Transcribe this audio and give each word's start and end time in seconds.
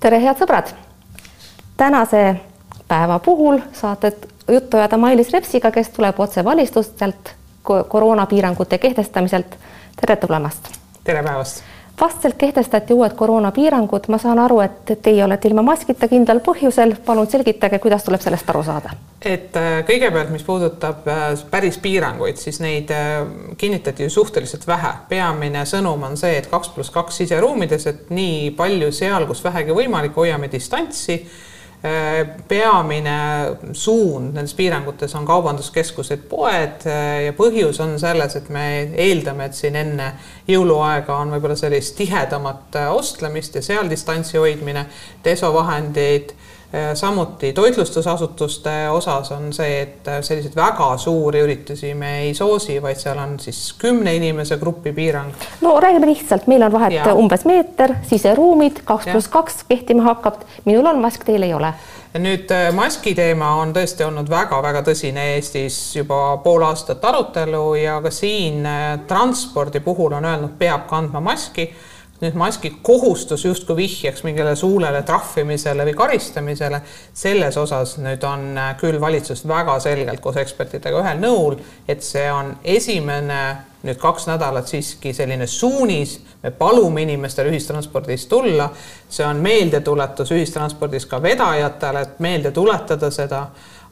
tere, 0.00 0.20
head 0.22 0.38
sõbrad. 0.40 0.72
tänase 1.76 2.36
päeva 2.88 3.18
puhul 3.18 3.60
saate 3.72 4.12
juttu 4.48 4.76
ajada 4.76 4.96
Mailis 4.96 5.32
Repsiga, 5.32 5.70
kes 5.70 5.88
tuleb 5.88 6.20
otse 6.20 6.44
valistustelt 6.44 7.34
koroonapiirangute 7.88 8.78
kehtestamiselt. 8.78 9.58
tere 10.00 10.16
tulemast. 10.16 10.68
tere 11.04 11.22
päevast 11.22 11.62
vastselt 12.00 12.36
kehtestati 12.38 12.94
uued 12.96 13.14
koroonapiirangud, 13.16 14.08
ma 14.08 14.18
saan 14.18 14.38
aru, 14.38 14.60
et 14.64 14.92
teie 15.02 15.24
olete 15.24 15.48
ilma 15.48 15.62
maskita 15.66 16.08
kindlal 16.08 16.40
põhjusel, 16.44 16.96
palun 17.06 17.28
selgitage, 17.30 17.78
kuidas 17.82 18.04
tuleb 18.06 18.22
sellest 18.24 18.50
aru 18.50 18.62
saada? 18.66 18.96
et 19.20 19.56
äh, 19.60 19.82
kõigepealt, 19.84 20.30
mis 20.32 20.44
puudutab 20.46 21.04
äh, 21.10 21.26
päris 21.52 21.76
piiranguid, 21.82 22.38
siis 22.40 22.56
neid 22.64 22.88
äh, 22.96 23.20
kinnitati 23.60 24.06
ju 24.06 24.10
suhteliselt 24.10 24.64
vähe. 24.66 24.94
peamine 25.08 25.66
sõnum 25.68 26.06
on 26.08 26.16
see, 26.16 26.38
et 26.38 26.48
kaks 26.48 26.72
pluss 26.72 26.94
kaks 26.94 27.20
siseruumides, 27.20 27.86
et 27.86 28.08
nii 28.16 28.50
palju 28.56 28.88
seal, 28.96 29.28
kus 29.28 29.44
vähegi 29.44 29.76
võimalik, 29.76 30.16
hoiame 30.16 30.48
distantsi 30.52 31.20
peamine 31.80 33.16
suund 33.72 34.34
nendes 34.34 34.52
piirangutes 34.54 35.14
on 35.16 35.24
kaubanduskeskused, 35.24 36.26
poed 36.28 36.84
ja 37.24 37.32
põhjus 37.38 37.80
on 37.80 37.94
selles, 38.02 38.36
et 38.36 38.50
me 38.52 38.64
eeldame, 39.00 39.48
et 39.48 39.56
siin 39.56 39.78
enne 39.80 40.10
jõuluaega 40.48 41.16
on 41.22 41.32
võib-olla 41.32 41.56
sellist 41.56 41.96
tihedamat 41.96 42.76
ostlemist 42.90 43.56
ja 43.56 43.64
seal 43.64 43.88
distantsi 43.88 44.36
hoidmine, 44.36 44.84
desovahendid 45.24 46.34
samuti 46.94 47.52
toitlustusasutuste 47.52 48.90
osas 48.90 49.32
on 49.34 49.48
see, 49.52 49.80
et 49.82 50.10
selliseid 50.22 50.54
väga 50.56 50.92
suuri 51.02 51.40
üritusi 51.42 51.94
me 51.98 52.12
ei 52.20 52.34
soosi, 52.34 52.76
vaid 52.82 53.00
seal 53.00 53.18
on 53.18 53.32
siis 53.42 53.72
kümne 53.78 54.14
inimese 54.14 54.58
grupi 54.58 54.92
piirang. 54.92 55.32
no 55.60 55.80
räägime 55.80 56.06
lihtsalt, 56.06 56.46
meil 56.46 56.62
on 56.62 56.72
vahet 56.72 56.94
ja. 56.94 57.14
umbes 57.14 57.44
meeter, 57.44 57.94
siseruumid 58.06 58.84
kaks 58.84 59.10
pluss 59.10 59.28
kaks 59.28 59.64
kehtima 59.68 60.02
hakkab, 60.02 60.44
minul 60.64 60.86
on 60.86 61.02
mask, 61.02 61.24
teil 61.26 61.42
ei 61.42 61.54
ole. 61.54 61.72
Nüüd 62.18 62.50
äh, 62.50 62.72
maski 62.74 63.12
teema 63.14 63.52
on 63.60 63.70
tõesti 63.74 64.02
olnud 64.02 64.30
väga-väga 64.30 64.82
tõsine 64.86 65.28
Eestis 65.36 65.76
juba 65.94 66.40
pool 66.42 66.64
aastat 66.66 67.04
arutelu 67.06 67.62
ja 67.78 68.00
ka 68.02 68.10
siin 68.10 68.66
äh, 68.66 68.96
transpordi 69.06 69.78
puhul 69.84 70.16
on 70.18 70.26
öelnud, 70.26 70.56
peab 70.58 70.88
kandma 70.90 71.22
maski 71.22 71.68
nüüd 72.20 72.36
maski 72.36 72.72
kohustus 72.82 73.44
justkui 73.44 73.76
vihjaks 73.76 74.24
mingile 74.26 74.52
suulele 74.56 75.02
trahvimisele 75.02 75.86
või 75.88 75.94
karistamisele. 75.96 76.82
selles 77.14 77.56
osas 77.56 77.96
nüüd 77.98 78.24
on 78.24 78.58
äh, 78.58 78.76
küll 78.80 79.00
valitsus 79.00 79.46
väga 79.48 79.78
selgelt 79.80 80.20
koos 80.20 80.36
ekspertidega 80.36 81.00
ühel 81.00 81.20
nõul, 81.22 81.56
et 81.88 82.02
see 82.04 82.28
on 82.32 82.56
esimene 82.64 83.70
nüüd 83.82 83.96
kaks 84.00 84.26
nädalat 84.28 84.68
siiski 84.68 85.12
selline 85.16 85.46
suunis, 85.46 86.18
me 86.42 86.50
palume 86.50 87.02
inimestel 87.02 87.48
ühistranspordis 87.48 88.26
tulla, 88.28 88.68
see 89.08 89.24
on 89.26 89.40
meeldetuletus 89.40 90.32
ühistranspordis 90.36 91.06
ka 91.08 91.22
vedajatele, 91.22 92.04
et 92.04 92.20
meelde 92.20 92.52
tuletada 92.52 93.10
seda, 93.10 93.46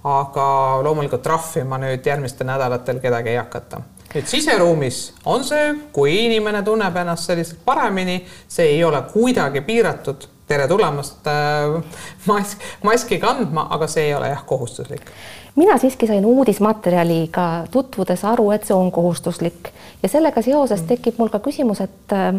aga 0.08 0.48
loomulikult 0.84 1.22
trahvima 1.22 1.78
nüüd 1.82 2.06
järgmistel 2.06 2.48
nädalatel 2.48 3.00
kedagi 3.02 3.34
ei 3.34 3.40
hakata 3.40 3.82
nüüd 4.14 4.26
siseruumis 4.26 5.00
on 5.28 5.44
see, 5.44 5.72
kui 5.92 6.14
inimene 6.24 6.62
tunneb 6.64 6.96
ennast 6.96 7.28
selliselt 7.28 7.60
paremini, 7.64 8.22
see 8.48 8.74
ei 8.76 8.84
ole 8.84 9.02
kuidagi 9.12 9.60
piiratud, 9.66 10.24
tere 10.48 10.68
tulemast 10.68 11.28
äh, 11.28 11.98
mask, 12.26 12.64
maski 12.82 13.18
kandma, 13.20 13.66
aga 13.76 13.88
see 13.90 14.08
ei 14.08 14.14
ole 14.16 14.30
jah 14.32 14.44
kohustuslik. 14.46 15.12
mina 15.56 15.78
siiski 15.78 16.06
sain 16.06 16.24
uudismaterjaliga 16.24 17.66
tutvudes 17.70 18.24
aru, 18.24 18.50
et 18.50 18.64
see 18.64 18.76
on 18.76 18.92
kohustuslik 18.92 19.72
ja 20.02 20.08
sellega 20.08 20.42
seoses 20.42 20.82
mm. 20.82 20.88
tekib 20.88 21.18
mul 21.18 21.28
ka 21.28 21.42
küsimus, 21.44 21.84
et 21.84 22.16
äh, 22.16 22.32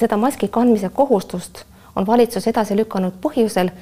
seda 0.00 0.16
maski 0.16 0.48
kandmise 0.48 0.88
kohustust 0.88 1.64
on 1.96 2.06
valitsus 2.06 2.46
edasi 2.46 2.76
lükanud 2.78 3.18
põhjusel, 3.20 3.74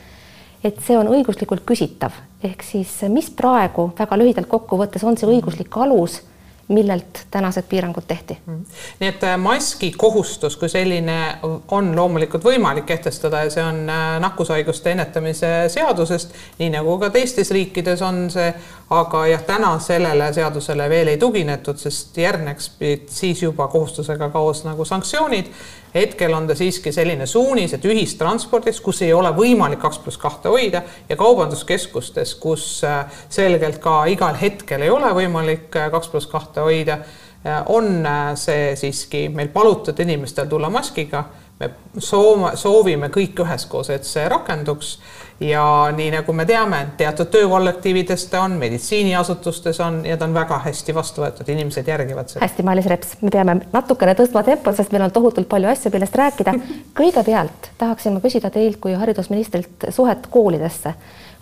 et 0.64 0.80
see 0.82 0.96
on 0.98 1.08
õiguslikult 1.12 1.64
küsitav, 1.66 2.12
ehk 2.42 2.62
siis 2.66 2.90
mis 3.12 3.30
praegu 3.30 3.90
väga 3.98 4.18
lühidalt 4.18 4.48
kokku 4.50 4.78
võttes 4.80 5.04
on 5.04 5.16
see 5.16 5.28
õiguslik 5.30 5.76
alus 5.76 6.20
millelt 6.68 7.26
tänased 7.30 7.64
piirangud 7.68 8.02
tehti. 8.08 8.38
Mm. 8.46 8.64
nii 9.00 9.08
et 9.08 9.24
äh, 9.24 9.36
maski 9.38 9.92
kohustus 9.96 10.56
kui 10.56 10.68
selline 10.68 11.38
on 11.70 11.96
loomulikult 11.96 12.44
võimalik 12.44 12.86
kehtestada 12.86 13.44
ja 13.46 13.50
see 13.52 13.64
on 13.64 13.80
äh, 13.88 14.18
nakkushaiguste 14.20 14.92
ennetamise 14.92 15.52
seadusest, 15.72 16.34
nii 16.58 16.70
nagu 16.76 16.98
ka 17.00 17.10
teistes 17.14 17.50
riikides 17.56 18.02
on 18.04 18.26
see, 18.30 18.52
aga 18.90 19.24
jah, 19.32 19.42
täna 19.48 19.72
sellele 19.80 20.32
seadusele 20.36 20.88
veel 20.92 21.14
ei 21.14 21.18
tuginetud, 21.20 21.80
sest 21.80 22.16
järgneks 22.16 22.70
siis 23.12 23.42
juba 23.42 23.68
kohustusega 23.72 24.28
koos 24.34 24.64
nagu 24.68 24.84
sanktsioonid 24.84 25.52
hetkel 25.94 26.32
on 26.34 26.46
ta 26.46 26.54
siiski 26.54 26.92
selline 26.92 27.26
suunis, 27.26 27.72
et 27.74 27.84
ühistranspordis, 27.84 28.80
kus 28.84 29.02
ei 29.02 29.12
ole 29.16 29.30
võimalik 29.36 29.80
kaks 29.82 30.00
pluss 30.04 30.20
kahte 30.20 30.50
hoida 30.52 30.82
ja 31.08 31.16
kaubanduskeskustes, 31.16 32.34
kus 32.40 32.66
äh, 32.84 33.20
selgelt 33.32 33.80
ka 33.82 34.02
igal 34.10 34.36
hetkel 34.40 34.84
ei 34.84 34.92
ole 34.92 35.10
võimalik 35.16 35.70
kaks 35.72 36.12
pluss 36.12 36.30
kahte 36.30 36.57
hoida, 36.60 36.98
äh, 37.44 37.62
on 37.66 38.06
see 38.34 38.72
siiski 38.76 39.28
meil 39.28 39.52
palutud 39.54 39.98
inimestel 40.00 40.46
tulla 40.46 40.70
maskiga. 40.70 41.24
me 41.58 41.70
soov, 41.98 42.44
soovime 42.54 43.08
kõik 43.10 43.40
üheskoos, 43.42 43.88
et 43.90 44.04
see 44.06 44.28
rakenduks 44.30 44.92
ja 45.40 45.92
nii 45.96 46.10
nagu 46.10 46.32
me 46.32 46.46
teame, 46.46 46.80
teatud 46.96 47.30
töökollektiivides 47.30 48.26
ta 48.30 48.42
on, 48.42 48.56
meditsiiniasutustes 48.58 49.80
on 49.80 50.00
ja 50.06 50.16
ta 50.16 50.26
on 50.26 50.34
väga 50.34 50.58
hästi 50.64 50.94
vastu 50.94 51.22
võetud, 51.22 51.50
inimesed 51.52 51.88
järgivad 51.88 52.30
seda. 52.30 52.42
hästi, 52.44 52.66
Mailis 52.66 52.88
Reps, 52.90 53.14
me 53.22 53.30
peame 53.30 53.58
natukene 53.72 54.16
tõstma 54.18 54.42
tempot, 54.46 54.76
sest 54.76 54.92
meil 54.94 55.06
on 55.06 55.14
tohutult 55.14 55.48
palju 55.48 55.70
asju, 55.70 55.92
millest 55.94 56.18
rääkida. 56.18 56.54
kõigepealt 56.98 57.70
tahaksime 57.78 58.22
küsida 58.24 58.50
teilt 58.54 58.80
kui 58.82 58.96
haridusministrilt 58.98 59.90
suhet 59.94 60.26
koolidesse. 60.30 60.94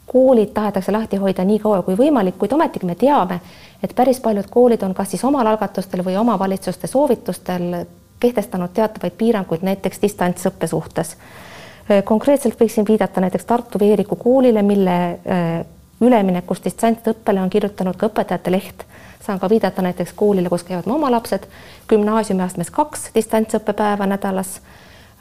Koolid 0.07 0.49
tahetakse 0.55 0.93
lahti 0.93 1.17
hoida 1.17 1.45
nii 1.45 1.59
kaua 1.59 1.83
kui 1.83 1.97
võimalik, 1.99 2.39
kuid 2.39 2.53
ometigi 2.53 2.87
me 2.87 2.95
teame, 2.95 3.41
et 3.83 3.95
päris 3.95 4.21
paljud 4.21 4.47
koolid 4.51 4.83
on 4.83 4.95
kas 4.95 5.11
siis 5.11 5.25
omal 5.25 5.47
algatustel 5.47 6.05
või 6.07 6.17
omavalitsuste 6.17 6.87
soovitustel 6.87 7.85
kehtestanud 8.21 8.73
teatavaid 8.75 9.17
piiranguid 9.19 9.67
näiteks 9.67 10.03
distantsõppe 10.03 10.67
suhtes. 10.67 11.17
Äh, 11.91 12.05
konkreetselt 12.05 12.61
võiksin 12.61 12.87
viidata 12.89 13.21
näiteks 13.21 13.45
Tartu 13.45 13.79
Veeriku 13.83 14.17
koolile, 14.17 14.63
mille 14.63 14.97
äh, 15.11 15.67
üleminekust 16.01 16.65
distantsõppele 16.65 17.43
on 17.43 17.51
kirjutanud 17.51 17.97
ka 17.97 18.11
õpetajate 18.11 18.53
leht. 18.53 18.87
saan 19.27 19.41
ka 19.43 19.49
viidata 19.51 19.83
näiteks 19.83 20.13
koolile, 20.13 20.49
kus 20.49 20.63
käivad 20.63 20.87
mu 20.87 20.95
oma 20.95 21.11
lapsed, 21.11 21.49
gümnaasiumiastmes 21.89 22.71
kaks 22.71 23.11
distantsõppepäeva 23.15 24.07
nädalas, 24.07 24.61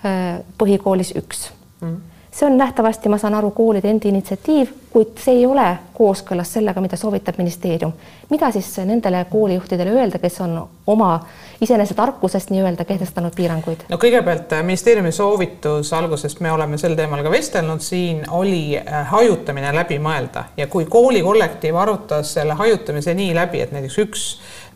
äh, 0.05 0.43
põhikoolis 0.57 1.15
üks. 1.17 1.49
Mm 1.81 2.14
see 2.35 2.45
on 2.45 2.57
nähtavasti, 2.57 3.09
ma 3.09 3.17
saan 3.17 3.33
aru, 3.33 3.51
koolide 3.51 3.89
endi 3.89 4.09
initsiatiiv, 4.11 4.71
kuid 4.91 5.19
see 5.23 5.37
ei 5.39 5.45
ole 5.47 5.67
kooskõlas 5.95 6.51
sellega, 6.57 6.81
mida 6.83 6.97
soovitab 6.99 7.37
ministeerium. 7.39 7.93
mida 8.29 8.51
siis 8.51 8.77
nendele 8.85 9.25
koolijuhtidele 9.29 9.91
öelda, 9.91 10.19
kes 10.19 10.41
on 10.41 10.67
oma 10.87 11.19
iseenesetarkusest 11.65 12.53
nii-öelda 12.53 12.85
kehtestanud 12.87 13.35
piiranguid? 13.35 13.85
no 13.89 13.99
kõigepealt 14.01 14.53
äh, 14.55 14.63
ministeeriumi 14.65 15.11
soovitus 15.15 15.93
algusest, 15.97 16.41
me 16.45 16.51
oleme 16.53 16.79
sel 16.81 16.97
teemal 16.97 17.23
ka 17.25 17.33
vestelnud, 17.33 17.83
siin 17.83 18.23
oli 18.31 18.77
äh, 18.79 19.01
hajutamine 19.11 19.73
läbi 19.75 19.99
mõelda 20.01 20.49
ja 20.57 20.69
kui 20.71 20.87
koolikollektiiv 20.89 21.77
arutas 21.81 22.35
selle 22.37 22.57
hajutamise 22.59 23.15
nii 23.17 23.33
läbi, 23.35 23.63
et 23.65 23.75
näiteks 23.75 23.99
üks 24.05 24.29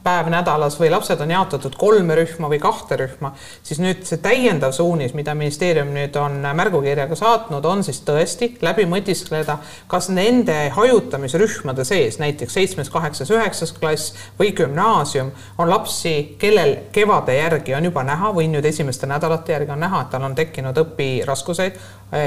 päev 0.03 0.29
nädalas 0.31 0.77
või 0.79 0.89
lapsed 0.94 1.19
on 1.22 1.31
jaotatud 1.33 1.75
kolme 1.79 2.16
rühma 2.16 2.50
või 2.51 2.59
kahte 2.61 2.95
rühma, 3.01 3.33
siis 3.63 3.81
nüüd 3.83 4.06
see 4.07 4.21
täiendav 4.23 4.71
suunis, 4.75 5.13
mida 5.17 5.35
ministeerium 5.35 5.91
nüüd 5.95 6.16
on 6.19 6.39
märgukirjaga 6.56 7.17
saatnud, 7.19 7.66
on 7.67 7.83
siis 7.83 8.00
tõesti 8.07 8.53
läbi 8.63 8.88
mõtiskleda, 8.89 9.57
kas 9.91 10.09
nende 10.13 10.56
hajutamisrühmade 10.75 11.85
sees, 11.88 12.19
näiteks 12.21 12.56
seitsmes, 12.56 12.91
kaheksas, 12.94 13.31
üheksas 13.35 13.75
klass 13.75 14.16
või 14.39 14.53
gümnaasium, 14.56 15.33
on 15.59 15.71
lapsi, 15.71 16.16
kellel 16.39 16.77
kevade 16.91 17.35
järgi 17.38 17.75
on 17.75 17.85
juba 17.90 18.03
näha 18.03 18.34
või 18.35 18.47
nüüd 18.51 18.66
esimeste 18.66 19.07
nädalate 19.07 19.53
järgi 19.53 19.72
on 19.72 19.79
näha, 19.79 20.01
et 20.01 20.13
tal 20.13 20.28
on 20.28 20.35
tekkinud 20.35 20.78
õpiraskuseid, 20.84 21.79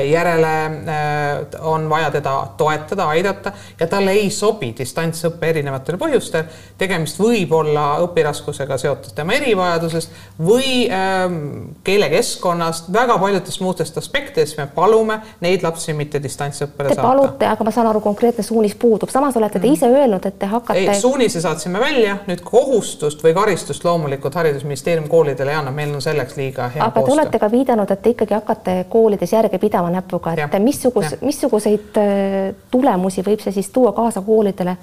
järele 0.06 0.52
äh, 0.66 1.60
on 1.60 1.88
vaja 1.91 2.10
teda 2.10 2.47
toetada, 2.56 3.09
aidata 3.09 3.53
ja 3.80 3.86
talle 3.91 4.12
ei 4.15 4.30
sobi 4.30 4.71
distantsõpe 4.78 5.48
erinevatel 5.48 5.98
põhjustel. 5.98 6.44
tegemist 6.78 7.18
võib 7.18 7.53
olla 7.53 7.97
õpiraskusega 8.04 8.78
seotud 8.78 9.15
tema 9.16 9.34
erivajadusest 9.34 10.12
või 10.38 10.86
ähm, 10.86 11.74
keelekeskkonnast, 11.84 12.92
väga 12.92 13.18
paljudest 13.18 13.60
muudest 13.60 13.98
aspektidest 13.98 14.59
me 14.59 14.68
palume 14.74 15.18
neid 15.41 15.66
lapsi 15.66 15.97
mitte 15.98 16.22
distantsõppele 16.22 16.94
saata. 16.94 17.09
palute, 17.09 17.47
aga 17.50 17.65
ma 17.66 17.74
saan 17.74 17.91
aru, 17.91 18.00
konkreetne 18.00 18.47
suunis 18.47 18.78
puudub, 18.78 19.10
samas 19.10 19.36
olete 19.36 19.59
te 19.59 19.66
mm. 19.66 19.72
ise 19.80 19.91
öelnud, 19.91 20.30
et 20.30 20.38
te 20.38 20.47
hakkate. 20.47 20.94
suunise 21.00 21.42
saatsime 21.42 21.82
välja, 21.82 22.21
nüüd 22.30 22.44
kohustust 22.47 23.24
või 23.27 23.34
karistust 23.34 23.84
loomulikult 23.84 24.31
Haridusministeerium 24.34 25.08
koolidele 25.08 25.50
ei 25.50 25.56
anna, 25.56 25.70
meil 25.70 25.94
on 25.94 26.02
selleks 26.02 26.36
liiga 26.36 26.68
hea 26.68 26.84
aga 26.84 27.00
koostöö. 27.00 27.14
te 27.14 27.20
olete 27.20 27.38
ka 27.38 27.50
viidanud, 27.50 27.90
et 27.90 28.02
te 28.02 28.10
ikkagi 28.16 28.34
hakkate 28.34 28.76
koolides 28.88 29.32
järge 29.32 29.58
pidama 29.58 29.90
näpuga, 29.90 30.32
et 30.32 30.44
ja. 30.44 30.60
missugus, 30.60 31.16
missuguseid 31.20 31.96
äh, 32.00 32.54
tulemusi 32.70 33.24
võib 33.26 33.40
see 33.44 33.52
siis 33.52 33.70
tuua 33.70 33.92
kaasa 33.96 34.22
koolidele 34.26 34.76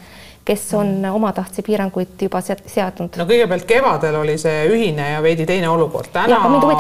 kes 0.45 0.73
on 0.73 1.05
omatahtsi 1.11 1.61
piiranguid 1.61 2.21
juba 2.21 2.41
seadnud? 2.41 3.17
no 3.19 3.25
kõigepealt 3.29 3.67
kevadel 3.69 4.15
oli 4.21 4.37
see 4.41 4.63
ühine 4.71 5.11
ja 5.11 5.21
veidi 5.21 5.45
teine 5.45 5.69
olukord. 5.69 6.09
täna, 6.13 6.39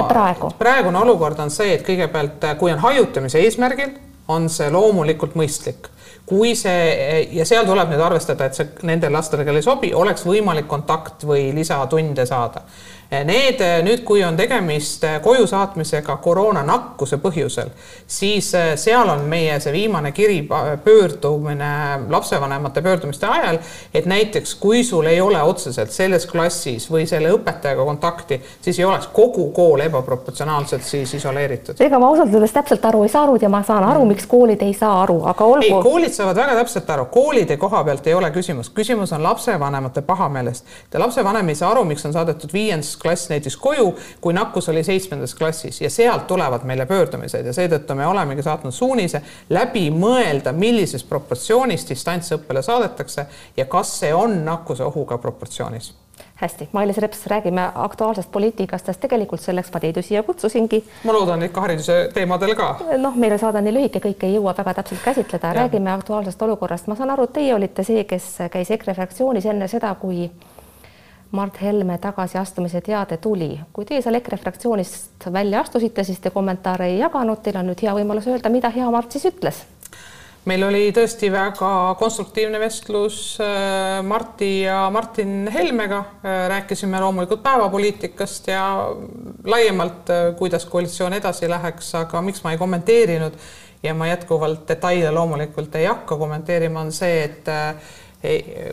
praegu. 0.09 0.51
praegune 0.57 0.97
olukord 0.97 1.39
on 1.39 1.53
see, 1.53 1.75
et 1.75 1.85
kõigepealt, 1.85 2.49
kui 2.59 2.73
on 2.73 2.81
hajutamise 2.81 3.43
eesmärgil, 3.45 3.93
on 4.27 4.49
see 4.49 4.71
loomulikult 4.73 5.37
mõistlik 5.37 5.91
kui 6.25 6.55
see 6.55 7.27
ja 7.33 7.45
seal 7.45 7.65
tuleb 7.65 7.89
nüüd 7.89 8.01
arvestada, 8.03 8.45
et 8.49 8.57
see 8.57 8.67
nendel 8.89 9.13
lastel, 9.13 9.41
kellel 9.43 9.61
ei 9.61 9.65
sobi, 9.65 9.93
oleks 9.93 10.25
võimalik 10.27 10.67
kontakt 10.69 11.25
või 11.27 11.49
lisatunde 11.55 12.25
saada 12.29 12.65
Need 13.09 13.61
nüüd, 13.81 14.03
kui 14.05 14.21
on 14.21 14.35
tegemist 14.37 15.01
koju 15.25 15.47
saatmisega 15.49 16.19
koroonanakkuse 16.21 17.17
põhjusel, 17.17 17.71
siis 18.05 18.51
seal 18.77 19.09
on 19.09 19.23
meie 19.25 19.55
see 19.63 19.73
viimane 19.73 20.11
kiri 20.13 20.43
pöördumine 20.83 21.71
lapsevanemate 22.09 22.83
pöördumiste 22.85 23.25
ajal, 23.25 23.57
et 23.93 24.05
näiteks 24.05 24.53
kui 24.61 24.83
sul 24.85 25.09
ei 25.09 25.21
ole 25.21 25.41
otseselt 25.41 25.89
selles 25.91 26.27
klassis 26.29 26.85
või 26.91 27.07
selle 27.09 27.31
õpetajaga 27.33 27.87
kontakti, 27.87 28.37
siis 28.61 28.77
ei 28.79 28.85
oleks 28.85 29.09
kogu 29.13 29.47
kool 29.57 29.81
ebaproportsionaalselt 29.87 30.85
siis 30.85 31.15
isoleeritud. 31.17 31.81
ega 31.81 31.99
ma 31.99 32.11
ausalt 32.13 32.33
öeldes 32.33 32.53
täpselt 32.53 32.85
aru 32.85 33.03
ei 33.07 33.09
saanud 33.09 33.41
ja 33.41 33.49
ma 33.49 33.63
saan 33.65 33.89
aru, 33.89 34.05
miks 34.05 34.29
koolid 34.29 34.61
ei 34.61 34.77
saa 34.77 35.01
aru, 35.01 35.23
aga 35.33 35.49
olgu. 35.55 35.65
ei, 35.65 35.81
koolid 35.89 36.13
saavad 36.13 36.43
väga 36.43 36.61
täpselt 36.61 36.93
aru, 36.93 37.09
koolide 37.09 37.57
koha 37.57 37.81
pealt 37.89 38.07
ei 38.07 38.13
ole 38.13 38.29
küsimus, 38.37 38.69
küsimus 38.69 39.17
on 39.17 39.25
lapsevanemate 39.25 40.05
pahameelest 40.05 40.65
lapsevanem 40.99 41.49
ei 41.49 41.55
saa 41.55 41.71
aru, 41.71 41.83
miks 41.89 42.05
on 42.05 42.13
saadetud 42.13 42.53
viiendas 42.53 42.98
klass 42.99 43.29
näiteks 43.29 43.57
koju, 43.57 43.93
kui 44.21 44.33
nakkus 44.33 44.69
oli 44.69 44.83
seitsmendas 44.83 45.35
klassis 45.35 45.81
ja 45.81 45.89
sealt 45.89 46.27
tulevad 46.27 46.65
meile 46.67 46.85
pöördumised 46.85 47.45
ja 47.45 47.53
seetõttu 47.53 47.95
me 47.95 48.07
olemegi 48.07 48.43
saatnud 48.45 48.73
suunise 48.75 49.21
läbi 49.49 49.89
mõelda, 49.91 50.53
millises 50.53 51.03
proportsioonis 51.03 51.87
distantsõppele 51.89 52.61
saadetakse 52.65 53.25
ja 53.57 53.65
kas 53.65 53.99
see 53.99 54.13
on 54.13 54.43
nakkuse 54.45 54.83
ohuga 54.83 55.17
proportsioonis 55.17 55.93
hästi, 56.41 56.69
Mailis 56.71 56.97
Reps, 56.97 57.25
räägime 57.27 57.71
aktuaalsest 57.75 58.31
poliitikast, 58.31 58.85
sest 58.85 58.99
tegelikult 58.99 59.41
selleks 59.41 59.71
ma 59.73 59.79
teid 59.79 59.97
ju 59.97 60.03
siia 60.03 60.23
kutsusingi. 60.23 60.83
ma 61.03 61.13
loodan 61.13 61.43
ikka 61.43 61.61
hariduse 61.61 61.97
teemadel 62.13 62.55
ka. 62.55 62.69
noh, 62.97 63.15
meil 63.15 63.35
on 63.35 63.39
saade 63.39 63.61
nii 63.61 63.73
lühike, 63.75 63.99
kõike 64.03 64.27
ei 64.27 64.37
jõua 64.37 64.53
väga 64.57 64.73
täpselt 64.79 65.01
käsitleda, 65.03 65.53
räägime 65.53 65.91
aktuaalsest 65.91 66.41
olukorrast. 66.41 66.87
ma 66.87 66.95
saan 66.95 67.11
aru, 67.15 67.27
et 67.27 67.33
teie 67.33 67.55
olite 67.55 67.83
see, 67.83 68.03
kes 68.03 68.29
käis 68.51 68.71
EKRE 68.71 68.93
fraktsioonis 68.93 69.45
enne 69.45 69.67
seda, 69.67 69.95
kui 69.95 70.29
Mart 71.31 71.61
Helme 71.61 71.97
tagasiastumise 71.97 72.81
teade 72.81 73.17
tuli. 73.17 73.59
kui 73.73 73.85
teie 73.85 74.01
seal 74.01 74.17
EKRE 74.17 74.37
fraktsioonist 74.37 75.27
välja 75.33 75.59
astusite, 75.61 76.03
siis 76.03 76.19
te 76.19 76.31
kommentaare 76.33 76.87
ei 76.89 76.97
jaganud, 76.99 77.43
teil 77.45 77.59
on 77.61 77.69
nüüd 77.69 77.83
hea 77.85 77.93
võimalus 77.93 78.29
öelda, 78.31 78.49
mida 78.49 78.71
hea 78.73 78.89
Mart 78.89 79.13
siis 79.13 79.27
ütles. 79.29 79.59
meil 80.49 80.63
oli 80.65 80.89
tõesti 80.95 81.29
väga 81.29 81.69
konstruktiivne 81.99 82.59
vestlus 82.59 83.37
äh, 83.45 83.99
Marti 84.03 84.61
ja 84.61 84.89
Martin 84.89 85.51
Helmega, 85.53 85.99
äh, 85.99 86.47
rääkisime 86.49 86.99
loomulikult 86.99 87.43
päevapoliitikast 87.43 88.47
ja 88.47 88.65
laiemalt, 89.45 90.09
äh, 90.09 90.35
kuidas 90.37 90.65
koalitsioon 90.65 91.13
edasi 91.13 91.49
läheks, 91.49 91.93
aga 91.95 92.21
miks 92.25 92.41
ma 92.43 92.55
ei 92.55 92.57
kommenteerinud 92.57 93.37
ja 93.83 93.93
ma 93.93 94.09
jätkuvalt 94.09 94.65
detaile 94.67 95.11
loomulikult 95.11 95.75
ei 95.75 95.85
hakka 95.85 96.17
kommenteerima, 96.17 96.81
on 96.81 96.91
see, 96.91 97.23
et 97.23 97.53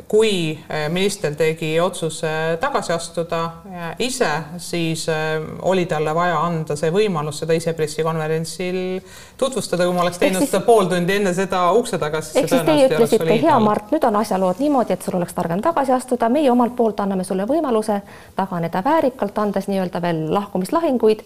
kui 0.08 0.58
äh, 0.58 0.88
minister 0.90 1.34
tegi 1.38 1.76
otsuse 1.80 2.30
tagasi 2.60 2.92
astuda 2.92 3.40
ise, 4.02 4.30
siis 4.58 5.04
äh, 5.08 5.36
oli 5.62 5.84
talle 5.86 6.14
vaja 6.14 6.40
anda 6.42 6.74
see 6.76 6.90
võimalus 6.90 7.44
seda 7.44 7.54
ise 7.54 7.76
pressikonverentsil 7.78 8.78
tutvustada, 9.38 9.86
kui 9.86 9.94
ma 9.94 10.02
oleks 10.02 10.18
teinud 10.18 10.42
seda 10.48 10.64
pool 10.66 10.90
tundi 10.90 11.18
enne 11.20 11.34
seda 11.34 11.62
ukse 11.78 11.98
taga, 12.02 12.24
ehk 12.26 12.50
siis 12.50 12.66
teie 12.66 12.88
ütlesite, 12.90 13.38
hea 13.46 13.58
Mart, 13.62 13.94
nüüd 13.94 14.08
on 14.08 14.18
asjalood 14.18 14.58
niimoodi, 14.62 14.96
et 14.96 15.06
sul 15.06 15.20
oleks 15.20 15.36
targem 15.38 15.62
tagasi 15.62 15.94
astuda, 15.94 16.28
meie 16.32 16.50
omalt 16.50 16.74
poolt 16.76 17.04
anname 17.06 17.24
sulle 17.24 17.46
võimaluse 17.46 18.00
taganeda 18.34 18.82
väärikalt, 18.84 19.38
andes 19.38 19.70
nii-öelda 19.70 20.02
veel 20.02 20.26
lahkumislahinguid 20.34 21.22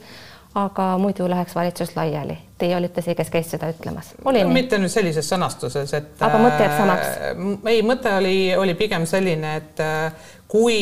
aga 0.55 0.99
muidu 0.99 1.29
läheks 1.31 1.55
valitsus 1.55 1.97
laiali. 1.97 2.39
Teie 2.61 2.77
olite 2.77 3.03
see, 3.05 3.15
kes 3.17 3.31
käis 3.33 3.49
seda 3.55 3.71
ütlemas. 3.73 4.13
No, 4.21 4.35
mitte 4.53 4.79
nüüd 4.81 4.93
sellises 4.93 5.29
sõnastuses, 5.33 5.95
et. 5.97 6.11
aga 6.21 6.41
mõte 6.43 6.61
jääb 6.61 6.75
samaks? 6.77 7.15
Äh, 7.31 7.47
ei, 7.73 7.85
mõte 7.87 8.13
oli, 8.19 8.35
oli 8.57 8.75
pigem 8.79 9.07
selline, 9.09 9.55
et 9.63 9.81
äh, 9.85 10.35
kui 10.51 10.81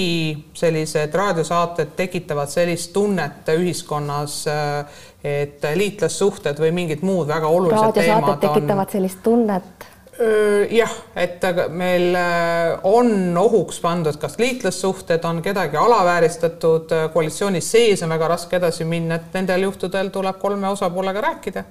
sellised 0.59 1.15
raadiosaated 1.15 1.93
tekitavad 1.99 2.51
sellist 2.51 2.91
tunnet 2.97 3.53
ühiskonnas, 3.55 4.41
äh, 4.51 5.05
et 5.23 5.65
liitlassuhted 5.79 6.59
või 6.63 6.73
mingid 6.83 7.07
muud 7.07 7.31
väga 7.31 7.51
olulised 7.51 8.03
on. 8.17 8.35
tekitavad 8.43 8.91
sellist 8.95 9.23
tunnet 9.23 9.89
jah, 10.71 10.95
et 11.17 11.45
meil 11.71 12.15
äh, 12.19 12.79
on 12.83 13.37
ohuks 13.39 13.79
pandud, 13.81 14.17
kas 14.19 14.39
liitlassuhted 14.39 15.25
on 15.25 15.43
kedagi 15.43 15.79
alavääristatud, 15.79 16.91
äh, 16.93 17.05
koalitsiooni 17.13 17.61
sees 17.63 18.03
on 18.03 18.11
väga 18.11 18.33
raske 18.35 18.59
edasi 18.59 18.87
minna, 18.89 19.21
et 19.21 19.37
nendel 19.39 19.69
juhtudel 19.69 20.11
tuleb 20.15 20.41
kolme 20.43 20.69
osapoolega 20.69 21.21
rääkida. 21.21 21.65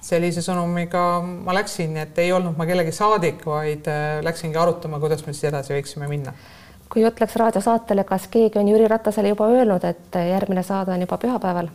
sellise 0.00 0.38
sõnumiga 0.46 1.00
ma 1.26 1.54
läksin, 1.56 1.96
et 1.98 2.18
ei 2.22 2.30
olnud 2.32 2.54
ma 2.56 2.66
kellegi 2.66 2.92
saadik, 2.94 3.42
vaid 3.46 3.88
äh, 3.90 4.20
läksingi 4.22 4.56
arutama, 4.56 5.00
kuidas 5.02 5.26
me 5.26 5.32
siis 5.32 5.50
edasi 5.50 5.74
võiksime 5.74 6.08
minna. 6.08 6.32
kui 6.88 7.02
jutt 7.02 7.20
läks 7.20 7.36
raadiosaatele, 7.36 8.04
kas 8.04 8.28
keegi 8.30 8.58
on 8.58 8.68
Jüri 8.68 8.86
Ratasele 8.88 9.34
juba 9.34 9.50
öelnud, 9.50 9.84
et 9.84 10.22
järgmine 10.30 10.62
saade 10.62 10.94
on 10.94 11.00
juba 11.00 11.18
pühapäeval? 11.18 11.68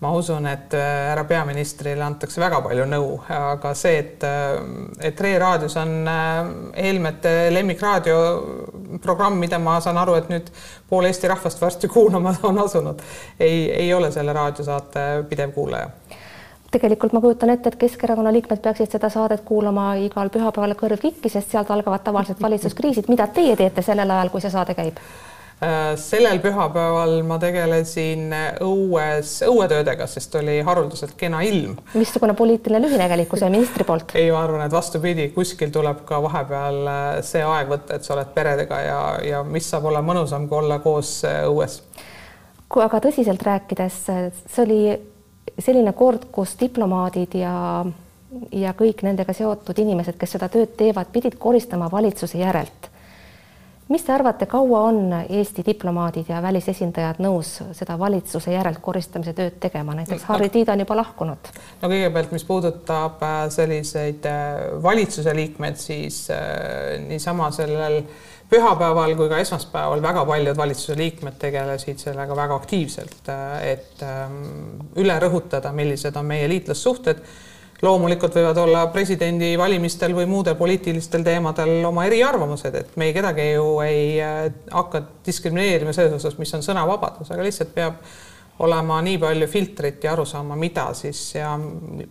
Ma 0.00 0.12
usun, 0.14 0.46
et 0.46 0.74
äh, 0.74 0.80
härra 1.10 1.24
peaministrile 1.26 2.04
antakse 2.06 2.40
väga 2.40 2.60
palju 2.62 2.84
nõu, 2.86 3.16
aga 3.34 3.72
see, 3.74 3.96
et, 3.98 4.22
äh, 4.26 4.60
et 5.10 5.20
Re 5.20 5.32
raadios 5.42 5.74
on 5.80 5.94
äh, 6.06 6.50
Helmete 6.76 7.32
lemmikraadioprogramm, 7.50 9.40
mida 9.42 9.58
ma 9.58 9.80
saan 9.82 9.98
aru, 9.98 10.14
et 10.20 10.30
nüüd 10.30 10.52
pool 10.88 11.08
Eesti 11.08 11.30
rahvast 11.30 11.62
varsti 11.62 11.90
kuulama 11.94 12.36
on 12.46 12.62
asunud, 12.62 13.02
ei, 13.40 13.66
ei 13.72 13.92
ole 13.94 14.12
selle 14.14 14.36
raadiosaate 14.36 15.08
pidev 15.30 15.54
kuulaja 15.56 15.90
tegelikult 16.68 17.14
ma 17.16 17.22
kujutan 17.24 17.50
ette, 17.50 17.70
et 17.72 17.78
Keskerakonna 17.80 18.28
liikmed 18.32 18.60
peaksid 18.60 18.92
seda 18.92 19.08
saadet 19.08 19.40
kuulama 19.48 19.94
igal 20.04 20.28
pühapäeval 20.28 20.74
kõrv 20.76 21.00
kikki, 21.00 21.30
sest 21.32 21.54
sealt 21.54 21.70
algavad 21.72 22.04
tavaliselt 22.04 22.42
valitsuskriisid. 22.44 23.08
mida 23.08 23.26
teie 23.32 23.56
teete 23.56 23.82
sellel 23.82 24.10
ajal, 24.10 24.28
kui 24.28 24.44
see 24.44 24.52
saade 24.52 24.76
käib? 24.76 25.00
Äh, 25.58 25.96
sellel 25.98 26.38
pühapäeval 26.38 27.16
ma 27.26 27.34
tegelesin 27.42 28.30
õues 28.62 29.32
õuetöödega, 29.42 30.06
sest 30.06 30.36
oli 30.38 30.60
haruldaselt 30.62 31.16
kena 31.18 31.40
ilm. 31.42 31.72
missugune 31.98 32.36
poliitiline 32.38 32.78
lühinägelikkus 32.84 33.40
ja 33.42 33.48
ministri 33.50 33.82
poolt? 33.84 34.12
ei, 34.14 34.28
ma 34.30 34.44
arvan, 34.44 34.62
et 34.68 34.76
vastupidi, 34.76 35.24
kuskil 35.34 35.72
tuleb 35.74 36.04
ka 36.06 36.20
vahepeal 36.22 36.78
äh, 36.86 37.06
see 37.26 37.42
aeg 37.42 37.72
võtta, 37.72 37.98
et 37.98 38.06
sa 38.06 38.14
oled 38.14 38.30
peredega 38.36 38.78
ja, 38.86 39.00
ja 39.26 39.40
mis 39.42 39.66
saab 39.66 39.88
olla 39.90 39.98
mõnusam, 40.06 40.46
kui 40.46 40.60
olla 40.60 40.78
koos 40.84 41.10
äh, 41.26 41.40
õues. 41.50 41.80
kui 42.70 42.84
aga 42.84 43.00
tõsiselt 43.08 43.42
rääkides, 43.48 43.96
see 44.04 44.62
oli 44.62 44.78
selline 45.58 45.90
kord, 45.98 46.28
kus 46.30 46.54
diplomaadid 46.60 47.34
ja 47.40 47.56
ja 48.54 48.76
kõik 48.78 49.02
nendega 49.02 49.34
seotud 49.34 49.82
inimesed, 49.82 50.14
kes 50.22 50.36
seda 50.36 50.46
tööd 50.52 50.78
teevad, 50.78 51.10
pidid 51.10 51.34
koristama 51.42 51.90
valitsuse 51.90 52.38
järelt 52.38 52.92
mis 53.88 54.04
te 54.04 54.12
arvate, 54.12 54.46
kaua 54.46 54.80
on 54.88 55.00
Eesti 55.28 55.64
diplomaadid 55.66 56.28
ja 56.28 56.42
välisesindajad 56.44 57.20
nõus 57.24 57.54
seda 57.76 57.96
valitsuse 57.98 58.52
järelt 58.52 58.80
koristamise 58.84 59.32
tööd 59.36 59.58
tegema, 59.62 59.96
näiteks 59.96 60.26
Harri 60.28 60.50
Tiid 60.52 60.68
on 60.72 60.84
juba 60.84 60.96
lahkunud? 61.00 61.52
no 61.82 61.90
kõigepealt, 61.90 62.32
mis 62.36 62.44
puudutab 62.48 63.22
äh, 63.24 63.42
selliseid 63.54 64.28
äh, 64.28 64.56
valitsuse 64.82 65.34
liikmeid, 65.36 65.80
siis 65.80 66.26
äh, 66.34 66.98
niisama 67.06 67.50
sellel 67.56 68.02
pühapäeval 68.48 69.14
kui 69.16 69.28
ka 69.28 69.40
esmaspäeval 69.44 70.02
väga 70.02 70.24
paljud 70.28 70.56
valitsuse 70.56 70.96
liikmed 70.98 71.36
tegelesid 71.40 72.00
sellega 72.00 72.36
väga 72.36 72.56
aktiivselt, 72.56 73.28
et 73.64 74.04
ähm, 74.04 74.40
üle 75.00 75.18
rõhutada, 75.20 75.72
millised 75.76 76.16
on 76.16 76.28
meie 76.28 76.48
liitlassuhted 76.48 77.20
loomulikult 77.82 78.34
võivad 78.34 78.58
olla 78.58 78.86
presidendivalimistel 78.94 80.14
või 80.16 80.26
muudel 80.30 80.56
poliitilistel 80.58 81.22
teemadel 81.26 81.84
oma 81.86 82.08
eriarvamused, 82.08 82.74
et 82.74 82.96
me 82.98 83.10
ei 83.10 83.14
kedagi 83.16 83.52
ju 83.52 83.68
ei 83.84 84.16
äh, 84.22 84.48
hakka 84.74 85.04
diskrimineerima 85.26 85.94
selles 85.94 86.16
osas, 86.18 86.38
mis 86.40 86.54
on 86.58 86.66
sõnavabadus, 86.66 87.30
aga 87.30 87.46
lihtsalt 87.46 87.70
peab 87.76 88.02
olema 88.58 88.96
nii 89.06 89.18
palju 89.22 89.46
filtrit 89.46 90.02
ja 90.02 90.12
aru 90.16 90.24
saama, 90.26 90.56
mida 90.58 90.88
siis 90.98 91.20
ja 91.36 91.52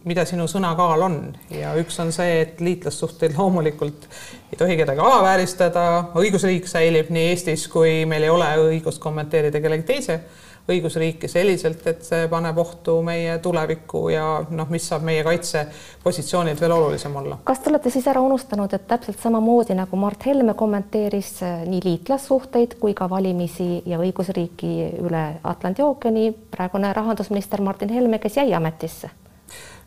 mida 0.08 0.24
sinu 0.26 0.46
sõna 0.48 0.72
kaal 0.80 1.04
on. 1.04 1.18
Ja 1.52 1.74
üks 1.76 2.00
on 2.00 2.14
see, 2.16 2.42
et 2.46 2.62
liitlassuhteid 2.64 3.36
loomulikult 3.36 4.08
ei 4.54 4.60
tohi 4.60 4.78
kedagi 4.80 5.04
alavääristada, 5.04 5.84
õigusriik 6.16 6.70
säilib 6.72 7.12
nii 7.12 7.34
Eestis, 7.34 7.68
kui 7.72 8.06
meil 8.08 8.24
ei 8.24 8.32
ole 8.32 8.48
õigust 8.70 9.04
kommenteerida 9.04 9.60
kellegi 9.60 9.90
teise 9.92 10.22
õigusriiki 10.70 11.30
selliselt, 11.32 11.86
et 11.88 12.04
see 12.04 12.28
paneb 12.32 12.58
ohtu 12.62 12.98
meie 13.06 13.38
tulevikku 13.44 14.08
ja 14.12 14.26
noh, 14.50 14.70
mis 14.74 14.88
saab 14.90 15.06
meie 15.08 15.24
kaitsepositsioonilt 15.28 16.62
veel 16.62 16.76
olulisem 16.76 17.16
olla. 17.16 17.40
kas 17.48 17.62
te 17.64 17.72
olete 17.72 17.92
siis 17.94 18.08
ära 18.08 18.22
unustanud, 18.22 18.74
et 18.74 18.88
täpselt 18.88 19.20
samamoodi 19.24 19.78
nagu 19.78 20.00
Mart 20.00 20.26
Helme 20.26 20.54
kommenteeris 20.58 21.38
nii 21.66 21.84
liitlassuhteid 21.84 22.78
kui 22.82 22.94
ka 22.98 23.10
valimisi 23.10 23.84
ja 23.86 24.02
õigusriiki 24.02 24.74
üle 25.04 25.26
Atlandi 25.44 25.86
ookeani 25.86 26.32
praegune 26.52 26.94
rahandusminister 26.94 27.62
Martin 27.62 27.94
Helme, 27.94 28.20
kes 28.20 28.38
jäi 28.42 28.54
ametisse? 28.54 29.10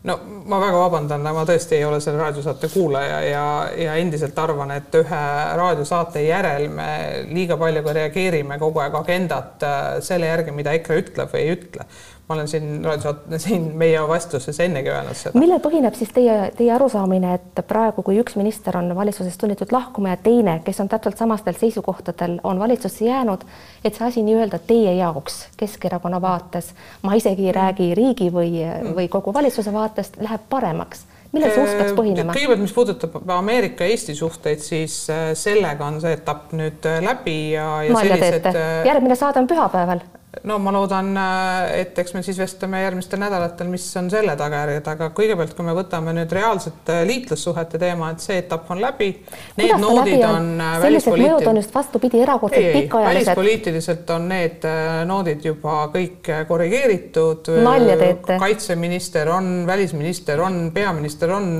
No 0.02 0.16
ma 0.48 0.58
väga 0.62 0.78
vabandan, 0.80 1.24
ma 1.34 1.42
tõesti 1.48 1.76
ei 1.76 1.84
ole 1.84 2.00
selle 2.00 2.22
raadiosaate 2.22 2.70
kuulaja 2.72 3.18
ja, 3.26 3.44
ja 3.76 3.96
endiselt 4.00 4.38
arvan, 4.40 4.72
et 4.72 4.94
ühe 4.96 5.24
raadiosaate 5.60 6.22
järel 6.24 6.68
me 6.72 6.88
liiga 7.28 7.58
palju 7.60 7.82
ka 7.84 7.96
reageerime 7.98 8.58
kogu 8.62 8.80
aeg 8.80 8.96
agendat 9.02 9.66
äh, 9.66 9.90
selle 10.04 10.30
järgi, 10.30 10.56
mida 10.56 10.72
EKRE 10.78 11.02
ütleb 11.02 11.34
või 11.34 11.44
ei 11.44 11.52
ütle 11.58 11.88
ma 12.30 12.36
olen 12.36 12.48
siin 12.48 12.86
siin 13.46 13.64
meie 13.74 14.00
vestluses 14.08 14.60
ennegi 14.62 14.90
öelnud 14.92 15.18
seda. 15.18 15.38
millel 15.38 15.58
põhineb 15.64 15.96
siis 15.98 16.12
teie, 16.14 16.36
teie 16.56 16.70
arusaamine, 16.76 17.34
et 17.40 17.62
praegu, 17.66 18.04
kui 18.06 18.20
üks 18.22 18.38
minister 18.38 18.78
on 18.78 18.92
valitsusest 18.94 19.42
sunnitud 19.42 19.74
lahkuma 19.74 20.14
ja 20.14 20.20
teine, 20.22 20.60
kes 20.64 20.78
on 20.84 20.90
täpselt 20.92 21.18
samastel 21.18 21.58
seisukohtadel, 21.58 22.38
on 22.46 22.62
valitsusse 22.62 23.08
jäänud, 23.08 23.42
et 23.84 23.98
see 23.98 24.06
asi 24.06 24.22
nii-öelda 24.26 24.62
teie 24.66 24.94
jaoks 25.00 25.40
Keskerakonna 25.58 26.20
vaates, 26.22 26.70
ma 27.02 27.18
isegi 27.18 27.50
ei 27.50 27.56
räägi 27.56 27.94
riigi 27.98 28.30
või, 28.32 28.62
või 28.94 29.08
kogu 29.10 29.34
valitsuse 29.34 29.74
vaatest, 29.74 30.20
läheb 30.22 30.46
paremaks 30.50 31.08
millel 31.34 31.52
see 31.54 31.64
usk 31.64 31.78
peaks 31.78 31.98
põhinema? 31.98 32.34
kõigepealt, 32.34 32.62
mis 32.62 32.72
puudutab 32.74 33.18
Ameerika-Eesti 33.36 34.16
suhteid, 34.18 34.62
siis 34.64 35.02
äh, 35.10 35.30
sellega 35.38 35.86
on 35.86 36.00
see 36.02 36.14
etapp 36.18 36.54
nüüd 36.58 36.86
äh, 36.90 37.02
läbi 37.06 37.36
ja, 37.56 37.68
ja 37.86 37.94
Nalja 37.94 38.18
sellised. 38.18 38.50
Äh, 38.54 38.72
järgmine 38.90 39.18
saade 39.18 39.42
on 39.42 39.50
pühapäeval 39.50 40.02
no 40.44 40.58
ma 40.62 40.70
loodan, 40.70 41.10
äh, 41.18 41.80
et 41.80 41.98
eks 41.98 42.14
me 42.14 42.22
siis 42.22 42.38
vestleme 42.38 42.80
järgmistel 42.84 43.18
nädalatel, 43.18 43.66
mis 43.72 43.84
on 43.98 44.06
selle 44.12 44.36
tagajärjed, 44.38 44.86
aga 44.92 45.08
kõigepealt, 45.16 45.56
kui 45.58 45.66
me 45.66 45.74
võtame 45.74 46.14
nüüd 46.14 46.30
reaalselt 46.34 46.90
äh, 46.92 47.02
liitlassuhete 47.08 47.80
teema, 47.82 48.12
et 48.14 48.22
see 48.22 48.38
etapp 48.38 48.70
on 48.70 48.78
läbi. 48.82 49.10
Need 49.58 49.74
noodid 49.82 50.22
on, 50.22 50.36
on 50.36 50.62
äh, 50.62 50.76
välispoliitilised. 50.84 51.50
on 51.50 51.58
just 51.58 51.74
vastupidi, 51.74 52.20
erakordselt 52.22 52.70
pikaajalised. 52.76 53.32
välispoliitiliselt 53.32 54.12
on 54.14 54.28
need 54.30 54.68
noodid 55.10 55.48
juba 55.50 55.80
kõik 55.94 56.30
korrigeeritud. 56.48 57.50
nalja 57.66 57.98
teete. 57.98 58.38
kaitseminister 58.38 59.32
on, 59.34 59.50
välisminister 59.66 60.40
on, 60.46 60.60
peaminister 60.74 61.34
on. 61.34 61.50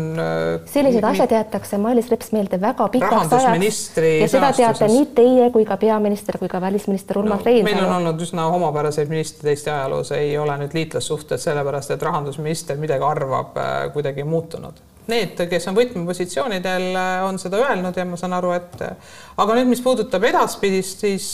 sellised 0.71 1.05
asjad 1.11 1.35
jäetakse 1.35 1.79
Mailis 1.79 2.11
Reps 2.11 2.31
meelde 2.37 2.61
väga 2.61 2.89
pikaks 2.89 3.35
ajaks 3.35 3.91
ja 3.99 4.31
seda 4.31 4.55
teate 4.55 4.89
nii 4.95 5.11
teie 5.17 5.50
kui 5.50 5.67
ka 5.67 5.77
peaminister 5.81 6.39
kui 6.39 6.49
ka 6.49 6.62
välisminister 6.62 7.19
Urmas 7.19 7.43
no, 7.43 7.50
Reinsalu. 7.50 7.75
meil 7.75 7.85
on 7.85 7.99
olnud 7.99 8.23
üsna 8.23 8.47
omapäraseid 8.61 9.09
ministreid 9.09 9.55
Eesti 9.55 9.71
ajaloos 9.73 10.12
ei 10.12 10.37
ole 10.38 10.55
nüüd 10.61 10.76
liitlassuhted 10.76 11.40
sellepärast, 11.40 11.95
et 11.95 12.02
rahandusminister 12.02 12.79
midagi 12.81 13.07
arvab, 13.07 13.57
äh, 13.57 13.83
kuidagi 13.95 14.25
muutunud. 14.29 14.85
Need, 15.11 15.40
kes 15.50 15.67
on 15.71 15.79
võtmepositsioonidel, 15.79 16.87
äh, 16.95 17.17
on 17.26 17.40
seda 17.43 17.62
öelnud 17.64 17.97
ja 17.97 18.05
ma 18.07 18.21
saan 18.21 18.37
aru, 18.37 18.52
et 18.55 18.85
äh, 18.85 19.17
aga 19.40 19.57
nüüd, 19.59 19.73
mis 19.73 19.83
puudutab 19.85 20.29
edaspidist, 20.29 21.07
siis 21.07 21.33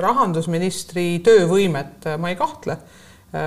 rahandusministri 0.00 1.08
töövõimet 1.26 2.14
ma 2.22 2.32
ei 2.32 2.38
kahtle 2.38 2.78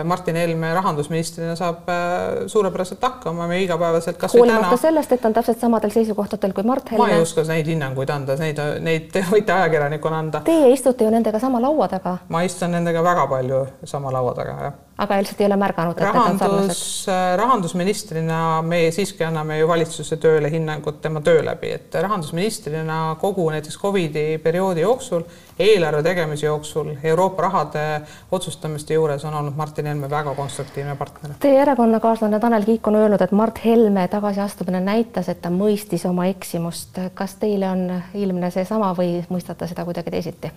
Martin 0.03 0.35
Helme 0.39 0.73
rahandusministrina 0.73 1.55
saab 1.59 1.89
äh, 1.91 2.45
suurepäraselt 2.47 3.01
hakkama, 3.03 3.47
me 3.47 3.61
igapäevaselt 3.63 4.17
kas 4.17 4.33
hoolimata 4.33 4.77
sellest, 4.79 5.11
et 5.11 5.25
on 5.25 5.35
täpselt 5.35 5.59
samadel 5.59 5.91
seisukohtadel 5.91 6.53
kui 6.55 6.63
Mart 6.63 6.91
Helme. 6.91 7.03
ma 7.03 7.17
ei 7.17 7.21
oska 7.21 7.43
neid 7.49 7.67
hinnanguid 7.67 8.13
anda, 8.15 8.37
neid, 8.39 8.61
neid 8.79 9.09
te 9.11 9.25
võite 9.27 9.51
ajakirjanikuna 9.51 10.23
anda. 10.23 10.41
Teie 10.47 10.71
istute 10.71 11.03
ju 11.03 11.11
nendega 11.11 11.39
sama 11.43 11.59
laua 11.61 11.89
taga. 11.91 12.17
ma 12.29 12.45
istun 12.47 12.71
nendega 12.71 13.03
väga 13.03 13.27
palju 13.27 13.65
sama 13.83 14.13
laua 14.15 14.35
taga, 14.39 14.57
jah 14.69 14.79
aga 14.97 15.17
ilmselt 15.17 15.41
ei 15.41 15.45
ole 15.47 15.55
märganud, 15.57 15.97
rahandus, 15.97 16.81
äh, 17.09 17.37
rahandusministrina 17.37 18.61
me 18.61 18.91
siiski 18.91 19.25
anname 19.25 19.57
ju 19.57 19.67
valitsuse 19.67 20.17
tööle 20.21 20.51
hinnangut 20.53 20.99
tema 21.01 21.21
töö 21.25 21.41
läbi, 21.45 21.71
et 21.79 21.95
rahandusministrina 22.01 23.15
kogu 23.21 23.47
näiteks 23.49 23.79
Covidi 23.81 24.37
perioodi 24.43 24.83
jooksul, 24.85 25.25
eelarve 25.59 26.03
tegemise 26.05 26.45
jooksul, 26.45 26.91
Euroopa 27.03 27.47
rahade 27.47 27.85
otsustamiste 28.31 28.93
juures 28.93 29.25
on 29.25 29.33
olnud 29.33 29.57
Martin 29.57 29.89
Helme 29.89 30.09
väga 30.09 30.35
konstruktiivne 30.35 30.95
partner. 30.95 31.33
Teie 31.39 31.61
erakonnakaaslane 31.61 32.39
Tanel 32.39 32.65
Kiik 32.65 32.87
on 32.87 32.99
öelnud, 33.01 33.21
et 33.21 33.31
Mart 33.31 33.63
Helme 33.65 34.07
tagasiastumine 34.07 34.81
näitas, 34.81 35.29
et 35.29 35.41
ta 35.41 35.49
mõistis 35.49 36.05
oma 36.09 36.29
eksimust. 36.29 37.01
kas 37.13 37.35
teile 37.35 37.69
on 37.69 38.01
ilmne 38.13 38.51
seesama 38.51 38.93
või 38.97 39.23
mõistate 39.29 39.67
seda 39.67 39.85
kuidagi 39.85 40.11
teisiti? 40.11 40.51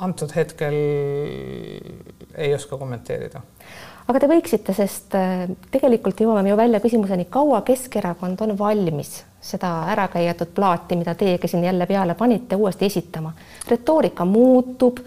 Antud 0.00 0.32
hetkel 0.36 0.74
ei 2.38 2.54
oska 2.54 2.78
kommenteerida. 2.78 3.40
aga 4.08 4.20
te 4.20 4.28
võiksite, 4.30 4.74
sest 4.76 5.14
äh, 5.18 5.46
tegelikult 5.70 6.20
jõuame 6.20 6.52
ju 6.52 6.56
välja 6.56 6.80
küsimuseni, 6.80 7.28
kaua 7.30 7.62
Keskerakond 7.66 8.40
on 8.46 8.58
valmis 8.58 9.18
seda 9.40 9.70
ärakäiatud 9.92 10.50
plaati, 10.54 10.96
mida 10.96 11.14
teiegi 11.14 11.48
siin 11.48 11.64
jälle 11.64 11.86
peale 11.86 12.14
panite, 12.14 12.56
uuesti 12.56 12.86
esitama. 12.86 13.32
retoorika 13.68 14.24
muutub, 14.24 14.98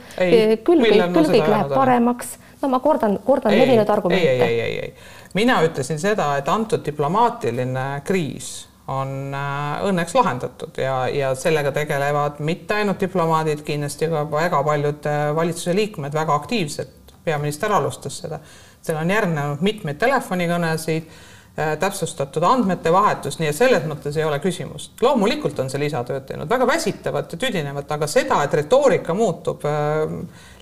küll 0.64 0.86
kõik, 0.86 1.14
küll 1.14 1.32
kõik 1.36 1.50
läheb 1.50 1.74
paremaks. 1.74 2.38
no 2.62 2.70
ma 2.70 2.80
kordan, 2.80 3.20
kordan 3.26 3.58
levinud 3.58 3.90
argumente. 3.90 4.28
ei, 4.30 4.40
ei, 4.40 4.62
ei, 4.62 4.80
ei, 4.80 4.94
mina 5.34 5.62
ütlesin 5.64 6.00
seda, 6.00 6.36
et 6.38 6.50
antud 6.50 6.86
diplomaatiline 6.86 8.02
kriis 8.04 8.71
on 8.92 9.36
äh, 9.36 9.84
õnneks 9.88 10.16
lahendatud 10.18 10.78
ja, 10.82 10.96
ja 11.12 11.34
sellega 11.38 11.72
tegelevad 11.76 12.42
mitte 12.44 12.80
ainult 12.82 13.02
diplomaadid, 13.02 13.64
kindlasti 13.68 14.10
ka 14.12 14.26
väga 14.32 14.62
paljud 14.68 15.10
äh, 15.10 15.24
valitsuse 15.38 15.76
liikmed 15.78 16.16
väga 16.16 16.36
aktiivselt. 16.42 16.98
peaminister 17.24 17.72
alustas 17.72 18.16
seda, 18.24 18.40
seal 18.82 18.98
on 18.98 19.12
järgnenud 19.14 19.60
mitmeid 19.62 20.00
telefonikõnesid, 20.02 21.12
äh, 21.58 21.76
täpsustatud 21.80 22.44
andmete 22.44 22.94
vahetus, 22.94 23.38
nii 23.40 23.52
et 23.52 23.58
selles 23.58 23.86
mõttes 23.88 24.18
ei 24.18 24.26
ole 24.26 24.40
küsimust. 24.44 24.96
loomulikult 25.02 25.60
on 25.60 25.70
see 25.70 25.84
lisatööd 25.86 26.26
teinud, 26.28 26.50
väga 26.50 26.68
väsitavat 26.68 27.36
ja 27.36 27.42
tüdinevat, 27.46 27.92
aga 27.92 28.10
seda, 28.10 28.44
et 28.44 28.58
retoorika 28.64 29.14
muutub 29.14 29.64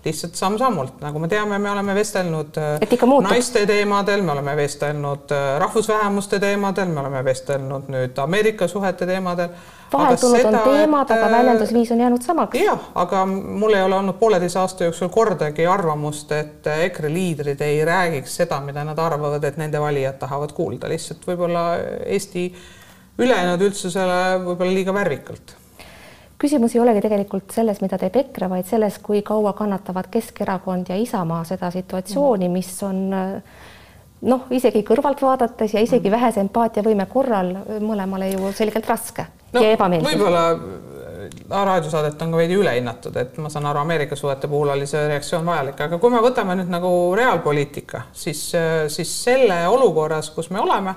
lihtsalt 0.05 0.35
samm-sammult, 0.35 0.99
nagu 1.03 1.19
me 1.19 1.27
teame, 1.27 1.57
me 1.59 1.71
oleme 1.71 1.95
vestelnud 1.95 2.57
äh, 2.57 3.01
naiste 3.25 3.65
teemadel, 3.67 4.21
me 4.23 4.31
oleme 4.31 4.55
vestelnud 4.55 5.33
äh, 5.35 5.49
rahvusvähemuste 5.59 6.39
teemadel, 6.39 6.87
me 6.93 7.03
oleme 7.03 7.23
vestelnud 7.25 7.91
nüüd 7.91 8.21
Ameerika 8.23 8.67
suhete 8.67 9.07
teemadel. 9.09 9.49
vahetunud 9.93 10.45
on 10.45 10.57
teemad, 10.63 11.11
aga 11.11 11.27
äh, 11.27 11.31
väljendusviis 11.31 11.91
on 11.91 11.99
jäänud 12.05 12.23
samaks. 12.23 12.59
jah, 12.59 12.89
aga 12.95 13.25
mul 13.25 13.73
ei 13.73 13.83
ole 13.83 13.95
olnud 13.95 14.19
pooleteise 14.19 14.59
aasta 14.59 14.87
jooksul 14.87 15.11
kordagi 15.11 15.67
arvamust, 15.67 16.31
et 16.31 16.67
EKRE 16.77 17.13
liidrid 17.13 17.61
ei 17.61 17.85
räägiks 17.85 18.39
seda, 18.43 18.61
mida 18.63 18.83
nad 18.87 18.99
arvavad, 18.99 19.43
et 19.43 19.57
nende 19.57 19.81
valijad 19.81 20.19
tahavad 20.19 20.55
kuulda, 20.55 20.89
lihtsalt 20.89 21.27
võib-olla 21.27 21.65
Eesti 22.05 22.49
ülejäänud 23.19 23.67
üldsusele 23.67 24.21
võib-olla 24.45 24.73
liiga 24.73 24.95
värvikalt 24.95 25.58
küsimus 26.39 26.75
ei 26.75 26.81
olegi 26.81 27.01
tegelikult 27.03 27.51
selles, 27.51 27.81
mida 27.83 27.97
teeb 27.99 28.15
EKRE, 28.21 28.49
vaid 28.49 28.69
selles, 28.69 28.99
kui 29.03 29.21
kaua 29.27 29.53
kannatavad 29.57 30.07
Keskerakond 30.11 30.89
ja 30.89 30.95
Isamaa 30.99 31.43
seda 31.47 31.71
situatsiooni, 31.71 32.47
mhm. 32.47 32.53
mis 32.53 32.71
on 32.87 33.01
noh, 34.21 34.45
isegi 34.51 34.83
kõrvalt 34.87 35.21
vaadates 35.23 35.73
ja 35.75 35.83
isegi 35.83 36.09
mhm. 36.09 36.15
vähese 36.17 36.43
empaatiavõime 36.45 37.05
korral 37.11 37.53
mõlemale 37.83 38.31
ju 38.33 38.53
selgelt 38.55 38.87
raske 38.89 39.27
no, 39.53 39.61
ja 39.61 39.75
ebameeldiv. 39.75 40.09
võib-olla 40.09 40.43
äh, 40.53 41.37
raadiosaadet 41.49 42.21
on 42.21 42.33
ka 42.33 42.41
veidi 42.41 42.57
ülehinnatud, 42.59 43.15
et 43.21 43.39
ma 43.41 43.51
saan 43.51 43.69
aru, 43.69 43.83
Ameerika 43.83 44.17
suhete 44.19 44.49
puhul 44.51 44.73
oli 44.75 44.87
see 44.89 45.07
reaktsioon 45.11 45.47
vajalik, 45.47 45.79
aga 45.87 46.01
kui 46.01 46.13
me 46.13 46.21
võtame 46.23 46.57
nüüd 46.59 46.71
nagu 46.71 46.91
reaalpoliitika, 47.19 48.07
siis, 48.13 48.43
äh, 48.57 48.85
siis 48.91 49.13
selle 49.23 49.61
olukorras, 49.67 50.31
kus 50.35 50.51
me 50.55 50.61
oleme, 50.63 50.95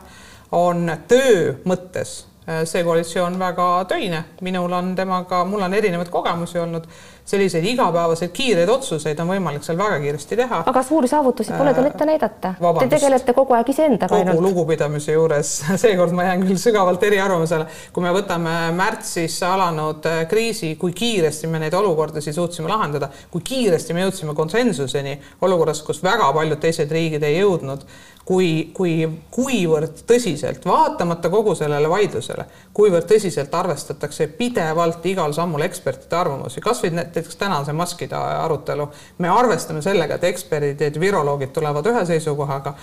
on 0.58 0.90
töö 1.08 1.56
mõttes 1.64 2.22
see 2.42 2.82
koalitsioon 2.82 3.38
väga 3.38 3.66
töine, 3.88 4.24
minul 4.42 4.72
on 4.74 4.94
temaga, 4.98 5.44
mul 5.46 5.62
on 5.62 5.74
erinevaid 5.78 6.10
kogemusi 6.10 6.58
olnud, 6.58 6.88
selliseid 7.32 7.64
igapäevaseid 7.64 8.32
kiireid 8.36 8.68
otsuseid 8.68 9.20
on 9.22 9.30
võimalik 9.32 9.64
seal 9.64 9.78
väga 9.80 9.98
kiiresti 10.02 10.38
teha. 10.42 10.62
aga 10.72 10.82
suuri 10.84 11.08
saavutusi 11.08 11.54
pole 11.56 11.72
teil 11.74 11.88
ette 11.88 12.08
näidata. 12.08 12.54
Te 12.78 12.88
tegelete 12.92 13.34
kogu 13.36 13.56
aeg 13.56 13.72
iseendaga 13.72 14.18
ainult. 14.18 14.36
kogu 14.36 14.48
lugupidamise 14.48 15.16
juures, 15.16 15.52
seekord 15.84 16.12
ma 16.16 16.28
jään 16.28 16.44
küll 16.46 16.60
sügavalt 16.60 17.02
eriarvamusele, 17.08 17.66
kui 17.92 18.04
me 18.04 18.12
võtame 18.14 18.56
märtsis 18.76 19.38
alanud 19.48 20.08
äh, 20.10 20.22
kriisi, 20.30 20.74
kui 20.80 20.92
kiiresti 20.96 21.50
me 21.52 21.62
neid 21.62 21.76
olukordasid 21.78 22.36
suutsime 22.36 22.70
lahendada, 22.72 23.08
kui 23.32 23.44
kiiresti 23.52 23.96
me 23.96 24.04
jõudsime 24.06 24.36
konsensuseni 24.36 25.18
olukorras, 25.42 25.82
kus 25.86 26.02
väga 26.04 26.32
paljud 26.36 26.60
teised 26.60 26.92
riigid 26.92 27.24
ei 27.28 27.40
jõudnud 27.40 27.86
kui, 28.24 28.70
kui, 28.74 28.92
kuivõrd 29.34 30.02
tõsiselt, 30.08 30.64
vaatamata 30.66 31.30
kogu 31.32 31.54
sellele 31.58 31.90
vaidlusele, 31.90 32.46
kuivõrd 32.74 33.08
tõsiselt 33.10 33.54
arvestatakse 33.54 34.28
pidevalt 34.38 35.04
igal 35.10 35.34
sammul 35.36 35.66
ekspertide 35.66 36.18
arvamusi, 36.18 36.62
kasvõi 36.62 36.92
näiteks 37.22 37.36
tänase 37.36 37.72
maskide 37.72 38.16
arutelu. 38.16 38.88
me 39.18 39.28
arvestame 39.28 39.82
sellega, 39.82 40.14
et 40.14 40.24
eksperdid 40.24 41.00
viroloogid 41.00 41.52
tulevad 41.52 41.86
ühe 41.86 42.04
seisukohaga, 42.06 42.74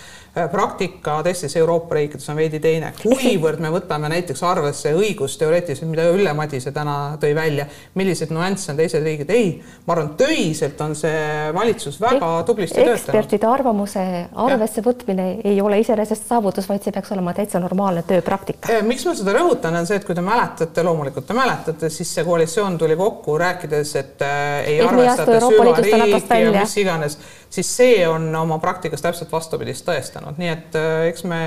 praktika 0.52 1.24
teistes 1.24 1.56
Euroopa 1.58 1.96
riikides 1.96 2.30
on 2.30 2.36
veidi 2.36 2.60
teine. 2.60 2.94
kuivõrd 3.04 3.60
me 3.60 3.72
võtame 3.74 4.10
näiteks 4.10 4.44
arvesse 4.44 4.94
õigusteoreetiliselt, 4.96 5.90
mida 5.90 6.08
Ülle 6.14 6.34
Madise 6.34 6.72
täna 6.72 7.18
tõi 7.20 7.34
välja, 7.36 7.66
milliseid 7.96 8.32
nüansse 8.32 8.72
on 8.72 8.80
teised 8.80 9.04
riigid, 9.04 9.30
ei, 9.30 9.52
ma 9.86 9.96
arvan, 9.96 10.14
töiselt 10.20 10.80
on 10.82 10.96
see 10.96 11.52
valitsus 11.54 12.00
väga 12.02 12.32
tublisti 12.48 12.80
töötanud. 12.80 13.00
ekspertide 13.00 13.48
arvamuse 13.48 14.06
arvesse 14.36 14.84
võtmine 14.86 15.30
ei 15.44 15.62
ole 15.62 15.82
iseenesest 15.84 16.28
saavutus, 16.30 16.70
vaid 16.70 16.86
see 16.86 16.96
peaks 16.96 17.12
olema 17.16 17.34
täitsa 17.34 17.60
normaalne 17.60 18.06
tööpraktika. 18.08 18.72
Äh, 18.72 18.84
miks 18.88 19.06
ma 19.08 19.16
seda 19.18 19.36
rõhutan, 19.36 19.76
on 19.76 19.90
see, 19.90 20.00
et 20.00 20.08
kui 20.08 20.16
te 20.16 20.24
mäletate, 20.24 20.84
loomulikult 20.86 21.28
te 21.28 21.38
mäletate, 21.38 21.92
siis 21.94 22.14
see 22.16 22.26
koalitsioon 22.28 22.78
tuli 22.80 22.96
kokku 23.00 23.38
rääkides, 23.42 23.96
et 24.00 24.19
äh, 24.26 24.64
ei 24.66 24.80
et 24.80 24.88
arvestata 24.88 25.40
süvariiki 25.44 26.42
ja 26.44 26.54
mis 26.56 26.78
iganes, 26.82 27.20
siis 27.50 27.70
see 27.78 28.08
on 28.08 28.30
oma 28.36 28.60
praktikas 28.60 29.04
täpselt 29.06 29.32
vastupidist 29.32 29.88
tõestanud, 29.88 30.40
nii 30.42 30.52
et 30.54 30.80
äh, 30.80 31.06
eks 31.12 31.26
me 31.30 31.42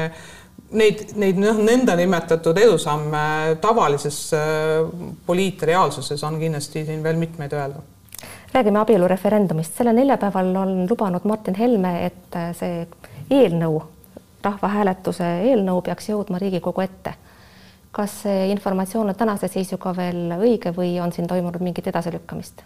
neid, 0.76 1.04
neid 1.20 1.40
noh, 1.40 1.58
nõndanimetatud 1.62 2.58
edusamme 2.64 3.24
tavalises 3.62 4.18
äh, 4.36 4.82
poliitreaalsuses 5.26 6.22
on 6.28 6.38
kindlasti 6.40 6.86
siin 6.88 7.02
veel 7.04 7.20
mitmeid 7.20 7.54
öelda. 7.56 7.82
Räägime 8.52 8.82
abielureferendumist, 8.82 9.76
sellel 9.76 9.96
neljapäeval 9.96 10.52
on 10.60 10.74
lubanud 10.90 11.24
Martin 11.24 11.56
Helme, 11.56 11.94
et 12.06 12.36
äh, 12.36 12.50
see 12.56 12.86
eelnõu, 13.32 13.80
rahvahääletuse 14.44 15.28
eelnõu 15.48 15.80
peaks 15.86 16.10
jõudma 16.12 16.40
Riigikogu 16.42 16.84
ette. 16.84 17.14
Kas 17.92 18.22
see 18.24 18.46
informatsioon 18.52 19.12
on 19.12 19.16
tänase 19.18 19.48
seisuga 19.52 19.92
veel 19.96 20.32
õige 20.38 20.72
või 20.76 20.94
on 21.04 21.12
siin 21.12 21.28
toimunud 21.28 21.60
mingit 21.64 21.90
edasilükkamist? 21.92 22.64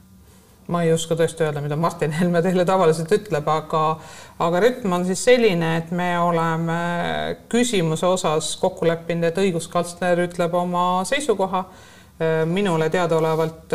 ma 0.66 0.80
ei 0.82 0.90
oska 0.90 1.14
tõesti 1.14 1.44
öelda, 1.46 1.60
mida 1.62 1.76
Martin 1.78 2.10
Helme 2.10 2.40
teile 2.42 2.64
tavaliselt 2.66 3.12
ütleb, 3.14 3.46
aga 3.46 3.82
aga 4.42 4.62
rütm 4.64 4.96
on 4.96 5.04
siis 5.06 5.22
selline, 5.28 5.76
et 5.78 5.92
me 5.94 6.08
oleme 6.18 6.78
küsimuse 7.52 8.06
osas 8.06 8.48
kokku 8.58 8.88
leppinud, 8.88 9.28
et 9.28 9.38
õiguskantsler 9.44 10.24
ütleb 10.26 10.54
oma 10.58 11.04
seisukoha. 11.06 11.64
minule 12.48 12.88
teadaolevalt 12.90 13.74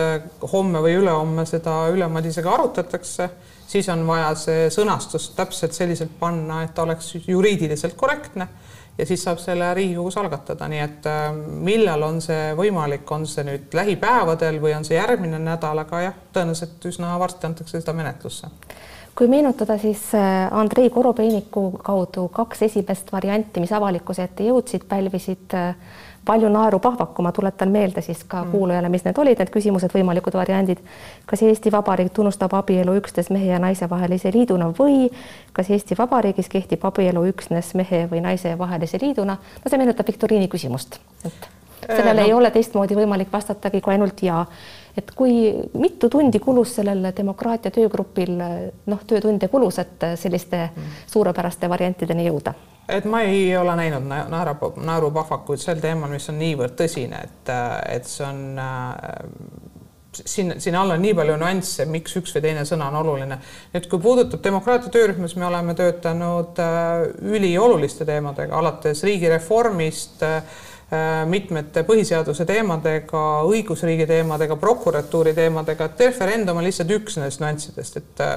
homme 0.52 0.80
või 0.82 0.96
ülehomme 0.98 1.46
seda 1.46 1.76
Ülle 1.94 2.08
Madisega 2.10 2.50
arutatakse, 2.52 3.30
siis 3.68 3.90
on 3.90 4.02
vaja 4.08 4.34
see 4.36 4.70
sõnastus 4.74 5.30
täpselt 5.36 5.78
selliselt 5.78 6.12
panna, 6.20 6.64
et 6.64 6.80
oleks 6.80 7.14
juriidiliselt 7.28 7.94
korrektne 7.96 8.48
ja 8.98 9.06
siis 9.06 9.24
saab 9.24 9.40
selle 9.42 9.74
Riigikogus 9.74 10.18
algatada, 10.22 10.68
nii 10.72 10.84
et 10.84 11.10
äh, 11.10 11.28
millal 11.68 12.04
on 12.06 12.22
see 12.22 12.52
võimalik, 12.58 13.06
on 13.12 13.26
see 13.30 13.46
nüüd 13.48 13.74
lähipäevadel 13.78 14.62
või 14.62 14.76
on 14.78 14.88
see 14.88 14.98
järgmine 15.00 15.40
nädal, 15.42 15.84
aga 15.84 16.06
jah, 16.08 16.24
tõenäoliselt 16.36 16.90
üsna 16.92 17.14
varsti 17.20 17.50
antakse 17.50 17.82
seda 17.82 17.96
menetlusse. 17.98 18.52
Kui 19.16 19.28
meenutada, 19.28 19.76
siis 19.78 20.06
äh, 20.16 20.48
Andrei 20.56 20.90
Korobeiniku 20.90 21.66
kaudu 21.84 22.30
kaks 22.32 22.62
esimest 22.70 23.12
varianti, 23.12 23.64
mis 23.64 23.74
avalikkuse 23.76 24.24
ette 24.24 24.48
jõudsid, 24.48 24.88
pälvisid 24.88 25.58
äh, 25.58 25.76
palju 26.32 26.50
naeru 26.50 26.80
pahvaku, 26.80 27.24
ma 27.26 27.32
tuletan 27.36 27.72
meelde 27.72 28.02
siis 28.02 28.24
ka 28.24 28.44
mm. 28.44 28.52
kuulajale, 28.52 28.90
mis 28.90 29.04
need 29.04 29.18
olid, 29.20 29.40
need 29.42 29.52
küsimused, 29.52 29.92
võimalikud 29.92 30.36
variandid. 30.40 30.80
kas 31.28 31.44
Eesti 31.44 31.72
Vabariik 31.72 32.14
tunnustab 32.16 32.54
abielu 32.56 32.96
üksnes 33.02 33.32
mehe 33.36 33.52
ja 33.52 33.60
naise 33.60 33.90
vahelise 33.90 34.32
liiduna 34.34 34.70
või 34.78 35.10
kas 35.54 35.70
Eesti 35.76 35.98
Vabariigis 36.00 36.50
kehtib 36.50 36.86
abielu 36.88 37.26
üksnes 37.34 37.74
mehe 37.76 38.06
või 38.12 38.24
naise 38.24 38.56
vahelise 38.58 39.02
liiduna? 39.02 39.38
no 39.64 39.74
see 39.74 39.82
meenutab 39.82 40.08
viktoriini 40.08 40.48
küsimust, 40.48 41.02
et 41.26 41.50
sellele 41.86 42.22
äh, 42.22 42.24
no. 42.24 42.28
ei 42.30 42.34
ole 42.34 42.52
teistmoodi 42.56 42.96
võimalik 42.96 43.32
vastatagi 43.34 43.82
kui 43.82 43.98
ainult 43.98 44.24
ja 44.24 44.46
et 44.98 45.12
kui 45.16 45.52
mitu 45.74 46.10
tundi 46.10 46.40
kulus 46.40 46.78
sellel 46.80 47.12
demokraatia 47.18 47.72
töögrupil, 47.76 48.36
noh, 48.86 49.08
töötunde 49.08 49.48
kulus, 49.52 49.80
et 49.84 50.12
selliste 50.16 50.68
mm. 50.70 51.00
suurepäraste 51.12 51.70
variantideni 51.70 52.28
jõuda 52.32 52.56
et 52.90 53.06
ma 53.06 53.22
ei 53.28 53.58
ole 53.58 53.76
näinud 53.76 54.08
naera, 54.10 54.56
naerupahvakuid 54.76 55.62
sel 55.62 55.82
teemal, 55.84 56.12
mis 56.12 56.30
on 56.32 56.40
niivõrd 56.42 56.76
tõsine, 56.80 57.22
et, 57.28 57.52
et 57.92 58.10
see 58.10 58.26
on 58.28 58.42
äh, 58.60 58.98
siin, 60.26 60.54
siin 60.62 60.76
all 60.76 60.92
on 60.92 61.02
nii 61.02 61.14
palju 61.18 61.38
nüansse, 61.40 61.86
miks 61.90 62.16
üks 62.20 62.36
või 62.36 62.46
teine 62.48 62.66
sõna 62.68 62.90
on 62.92 63.00
oluline. 63.02 63.38
nüüd, 63.74 63.88
kui 63.92 64.02
puudutab 64.04 64.44
demokraatia 64.44 64.92
töörühmas, 64.94 65.36
me 65.40 65.48
oleme 65.48 65.76
töötanud 65.78 66.60
äh, 66.62 67.06
ülioluliste 67.38 68.08
teemadega, 68.08 68.58
alates 68.60 69.04
riigireformist 69.08 70.26
äh, 70.28 70.42
mitmete 71.26 71.86
põhiseaduse 71.88 72.44
teemadega, 72.44 73.22
õigusriigi 73.48 74.04
teemadega, 74.10 74.58
prokuratuuri 74.60 75.32
teemadega, 75.38 75.88
et 75.88 76.02
referendum 76.04 76.60
on 76.60 76.66
lihtsalt 76.68 76.92
üks 76.92 77.16
nendest 77.16 77.40
nüanssidest, 77.40 78.00
et 78.02 78.24
äh, 78.26 78.34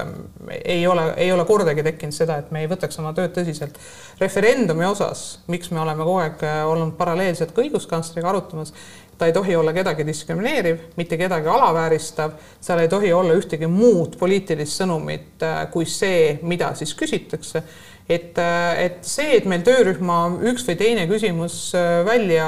ei 0.61 0.85
ole, 0.87 1.09
ei 1.19 1.33
ole 1.35 1.43
kordagi 1.49 1.83
tekkinud 1.83 2.15
seda, 2.15 2.37
et 2.39 2.53
me 2.55 2.63
ei 2.63 2.69
võtaks 2.71 3.01
oma 3.03 3.11
tööd 3.17 3.33
tõsiselt. 3.35 3.79
referendumi 4.19 4.87
osas, 4.87 5.25
miks 5.51 5.71
me 5.75 5.81
oleme 5.83 6.07
kogu 6.07 6.21
aeg 6.23 6.45
äh, 6.47 6.61
olnud 6.69 6.95
paralleelselt 6.99 7.51
ka 7.51 7.65
õiguskantsleriga 7.65 8.31
arutamas, 8.31 8.71
ta 9.17 9.29
ei 9.29 9.33
tohi 9.33 9.55
olla 9.55 9.73
kedagi 9.73 10.05
diskrimineeriv, 10.07 10.79
mitte 10.99 11.17
kedagi 11.17 11.47
alavääristav, 11.47 12.35
seal 12.61 12.83
ei 12.83 12.91
tohi 12.91 13.13
olla 13.13 13.35
ühtegi 13.37 13.67
muud 13.71 14.17
poliitilist 14.19 14.81
sõnumit 14.81 15.43
äh, 15.45 15.65
kui 15.71 15.87
see, 15.89 16.39
mida 16.43 16.73
siis 16.75 16.95
küsitakse 16.97 17.63
et, 18.09 18.37
äh, 18.37 18.83
et 18.85 18.97
see, 19.01 19.31
et 19.39 19.47
meil 19.49 19.63
töörühma 19.65 20.19
üks 20.51 20.65
või 20.67 20.77
teine 20.77 21.07
küsimus 21.09 21.57
äh, 21.77 22.03
välja 22.05 22.45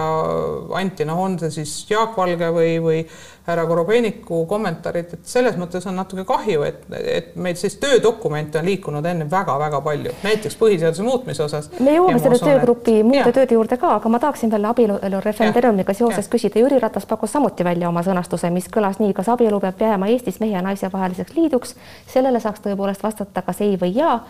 anti, 0.78 1.08
noh, 1.08 1.24
on 1.24 1.40
see 1.42 1.56
siis 1.60 1.80
Jaak 1.90 2.18
Valge 2.18 2.52
või, 2.54 2.76
või 2.84 3.00
härra 3.48 3.64
Korobeiniku 3.66 4.44
kommentaarid, 4.46 5.14
et 5.16 5.30
selles 5.30 5.56
mõttes 5.58 5.86
on 5.88 5.96
natuke 5.98 6.28
kahju, 6.28 6.62
et, 6.68 6.84
et 7.00 7.32
meil 7.40 7.56
siis 7.58 7.78
töödokumente 7.82 8.60
on 8.60 8.68
liikunud 8.68 9.06
enne 9.08 9.26
väga-väga 9.32 9.80
palju, 9.86 10.14
näiteks 10.26 10.60
põhiseaduse 10.60 11.06
muutmise 11.08 11.46
osas. 11.46 11.72
me 11.80 11.96
jõuame 11.96 12.22
selle 12.22 12.42
töögrupi 12.44 13.00
muude 13.08 13.32
tööde 13.34 13.58
juurde 13.58 13.80
ka, 13.82 13.96
aga 13.98 14.12
ma 14.12 14.20
tahaksin 14.22 14.52
veel 14.52 14.68
abielu 14.68 15.00
referendumiga 15.24 15.96
seoses 15.98 16.28
ja. 16.28 16.34
küsida, 16.36 16.57
Jüri 16.60 16.80
Ratas 16.80 17.06
pakkus 17.06 17.32
samuti 17.36 17.64
välja 17.64 17.90
oma 17.90 18.04
sõnastuse, 18.04 18.50
mis 18.54 18.70
kõlas 18.74 19.00
nii, 19.00 19.14
kas 19.14 19.30
abielu 19.30 19.60
peab 19.64 19.82
jääma 19.82 20.08
Eestis 20.14 20.40
mehe 20.40 20.56
ja 20.56 20.62
naise 20.66 20.92
vaheliseks 20.94 21.36
liiduks, 21.36 21.76
sellele 22.14 22.40
saaks 22.40 22.64
tõepoolest 22.66 23.04
vastata 23.04 23.42
kas 23.42 23.62
ei 23.62 23.78
või 23.82 23.96
jaa 23.96 24.22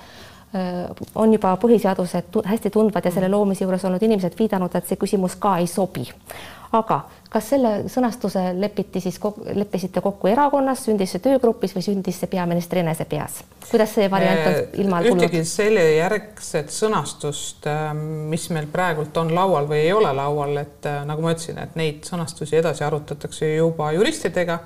Äh, 0.55 0.95
on 1.15 1.33
juba 1.33 1.57
põhiseaduse 1.59 2.21
hästi 2.47 2.69
tundvad 2.71 3.05
ja 3.05 3.11
selle 3.11 3.27
loomise 3.29 3.65
juures 3.65 3.83
olnud 3.85 4.03
inimesed 4.07 4.37
viidanud, 4.39 4.71
et 4.79 4.87
see 4.87 4.95
küsimus 4.95 5.35
ka 5.35 5.57
ei 5.59 5.67
sobi. 5.67 6.05
Aga 6.71 7.01
kas 7.30 7.49
selle 7.51 7.71
sõnastuse 7.91 8.41
lepiti 8.56 9.01
siis, 9.03 9.19
leppisite 9.56 10.01
kokku 10.03 10.30
erakonnas, 10.32 10.86
sündis 10.88 11.13
see 11.15 11.23
töögrupis 11.23 11.75
või 11.75 11.84
sündis 11.86 12.21
see 12.21 12.32
peaministri 12.32 12.84
enese 12.84 13.06
peas? 13.06 13.43
kuidas 13.67 13.91
see 13.97 14.08
variant 14.12 14.45
on 14.47 14.53
äh, 14.53 14.67
tulnud? 14.75 15.10
ühtegi 15.12 15.43
selle 15.47 15.84
järgset 15.97 16.71
sõnastust, 16.71 17.67
ähm, 17.67 18.03
mis 18.32 18.47
meil 18.56 18.69
praegult 18.71 19.17
on 19.19 19.34
laual 19.36 19.67
või 19.67 19.82
ei 19.84 19.93
ole 19.93 20.13
laual, 20.15 20.56
et 20.62 20.88
äh, 20.88 21.01
nagu 21.08 21.25
ma 21.25 21.36
ütlesin, 21.36 21.60
et 21.63 21.75
neid 21.80 22.08
sõnastusi 22.08 22.62
edasi 22.62 22.86
arutatakse 22.88 23.56
juba 23.58 23.91
juristidega 23.97 24.62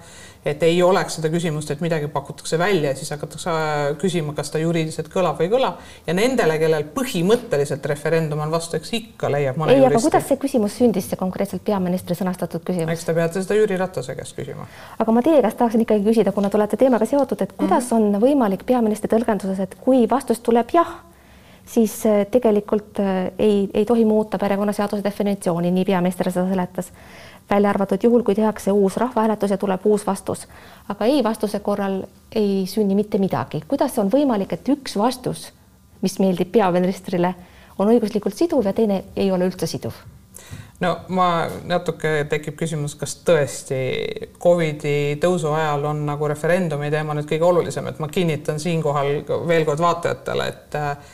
et 0.46 0.64
ei 0.66 0.80
oleks 0.84 1.20
seda 1.20 1.30
küsimust, 1.30 1.70
et 1.70 1.82
midagi 1.84 2.08
pakutakse 2.10 2.58
välja 2.58 2.92
ja 2.92 2.98
siis 2.98 3.12
hakatakse 3.14 3.52
äh, 3.54 3.82
küsima, 4.02 4.34
kas 4.38 4.50
ta 4.54 4.62
juriidiliselt 4.62 5.12
kõlab 5.14 5.38
või 5.38 5.48
ei 5.48 5.54
kõla 5.54 5.72
ja 6.08 6.16
nendele, 6.18 6.58
kellel 6.62 6.88
põhimõtteliselt 6.96 7.86
referendum 7.92 8.42
on 8.42 8.54
vastu, 8.54 8.80
eks 8.80 8.94
ikka 8.98 9.30
leiab 9.30 9.60
mõne 9.62 9.76
ei, 9.78 9.86
aga 9.86 10.02
kuidas 10.02 10.26
see 10.30 10.40
küsimus 10.42 10.80
sündis, 10.82 11.12
see 11.12 11.20
konkreetselt 11.20 11.62
peaministri 11.66 12.01
sõnastatud 12.08 12.64
küsimus? 12.66 12.94
eks 12.94 13.06
te 13.06 13.14
peate 13.14 13.44
seda 13.44 13.60
Jüri 13.60 13.78
Ratase 13.78 14.16
käest 14.16 14.36
küsima. 14.38 14.68
aga 15.00 15.12
ma 15.12 15.22
teie 15.22 15.42
käest 15.42 15.58
tahaksin 15.58 15.86
ikkagi 15.86 16.04
küsida, 16.08 16.32
kuna 16.36 16.50
te 16.50 16.58
olete 16.58 16.78
teemaga 16.78 17.06
seotud, 17.06 17.42
et 17.42 17.54
kuidas 17.54 17.92
mm 17.92 17.98
-hmm. 17.98 18.16
on 18.16 18.22
võimalik 18.22 18.66
peaministri 18.66 19.10
tõlgenduses, 19.12 19.60
et 19.60 19.76
kui 19.76 20.10
vastus 20.10 20.40
tuleb 20.40 20.70
jah, 20.74 20.94
siis 21.66 22.06
äh, 22.06 22.26
tegelikult 22.32 23.00
äh, 23.00 23.32
ei, 23.40 23.70
ei 23.74 23.86
tohi 23.86 24.06
muuta 24.06 24.38
perekonnaseaduse 24.38 25.04
definitsiooni, 25.04 25.72
nii 25.72 25.86
peaminister 25.86 26.32
seda 26.32 26.50
seletas 26.50 26.92
välja 27.52 27.70
arvatud 27.70 28.04
juhul, 28.04 28.24
kui 28.24 28.36
tehakse 28.36 28.72
uus 28.72 28.98
rahvahääletus 28.98 29.52
ja 29.52 29.58
tuleb 29.58 29.86
uus 29.86 30.08
vastus. 30.08 30.48
aga 30.90 31.06
ei 31.06 31.24
vastuse 31.24 31.60
korral 31.60 32.04
ei 32.36 32.66
sünni 32.68 32.96
mitte 32.96 33.18
midagi. 33.18 33.64
kuidas 33.68 34.00
on 34.00 34.10
võimalik, 34.12 34.54
et 34.54 34.70
üks 34.70 34.98
vastus, 34.98 35.52
mis 36.02 36.20
meeldib 36.20 36.52
peaministrile, 36.52 37.36
on 37.80 37.88
õiguslikult 37.88 38.36
siduv 38.36 38.66
ja 38.66 38.74
teine 38.74 39.04
ei 39.16 39.32
ole 39.32 39.46
üldse 39.46 39.68
siduv? 39.68 39.94
No 40.82 40.92
ma 41.14 41.28
natuke 41.70 42.26
tekib 42.30 42.58
küsimus, 42.60 42.96
kas 43.00 43.16
tõesti 43.26 43.82
Covidi 44.42 45.18
tõusu 45.22 45.54
ajal 45.56 45.86
on 45.92 46.06
nagu 46.08 46.30
referendumi 46.32 46.90
teema 46.94 47.16
nüüd 47.18 47.30
kõige 47.30 47.48
olulisem, 47.48 47.88
et 47.92 48.02
ma 48.02 48.10
kinnitan 48.12 48.60
siinkohal 48.62 49.22
veel 49.50 49.66
kord 49.68 49.84
vaatajatele, 49.84 50.48
et 50.50 50.80
äh, 50.80 51.14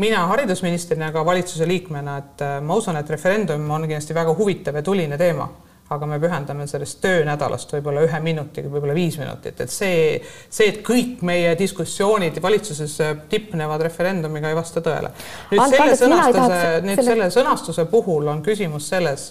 mina 0.00 0.26
haridusministrina, 0.32 1.12
aga 1.12 1.24
valitsuse 1.26 1.68
liikmena, 1.68 2.18
et 2.22 2.44
äh, 2.44 2.58
ma 2.64 2.78
usun, 2.80 2.98
et 2.98 3.14
referendum 3.14 3.70
on 3.70 3.86
kindlasti 3.86 4.16
väga 4.16 4.34
huvitav 4.38 4.80
ja 4.80 4.84
tuline 4.86 5.20
teema, 5.20 5.48
aga 5.88 6.06
me 6.06 6.18
pühendame 6.20 6.66
sellest 6.68 7.00
töönädalast 7.00 7.72
võib-olla 7.72 8.04
ühe 8.04 8.20
minutiga, 8.20 8.68
võib-olla 8.72 8.96
viis 8.96 9.16
minutit, 9.20 9.60
et 9.64 9.72
see, 9.72 10.18
see, 10.50 10.68
et 10.72 10.82
kõik 10.84 11.22
meie 11.26 11.54
diskussioonid 11.58 12.40
valitsuses 12.44 12.98
äh, 13.04 13.14
tipnevad 13.32 13.84
referendumiga, 13.88 14.50
ei 14.52 14.58
vasta 14.58 14.84
tõele. 14.84 15.12
nüüd 15.52 15.64
selle 15.72 15.96
sõnastuse, 16.02 16.58
nüüd 16.84 17.04
selle 17.04 17.30
sõnastuse 17.32 17.86
puhul 17.90 18.28
on 18.34 18.44
küsimus 18.44 18.90
selles 18.92 19.30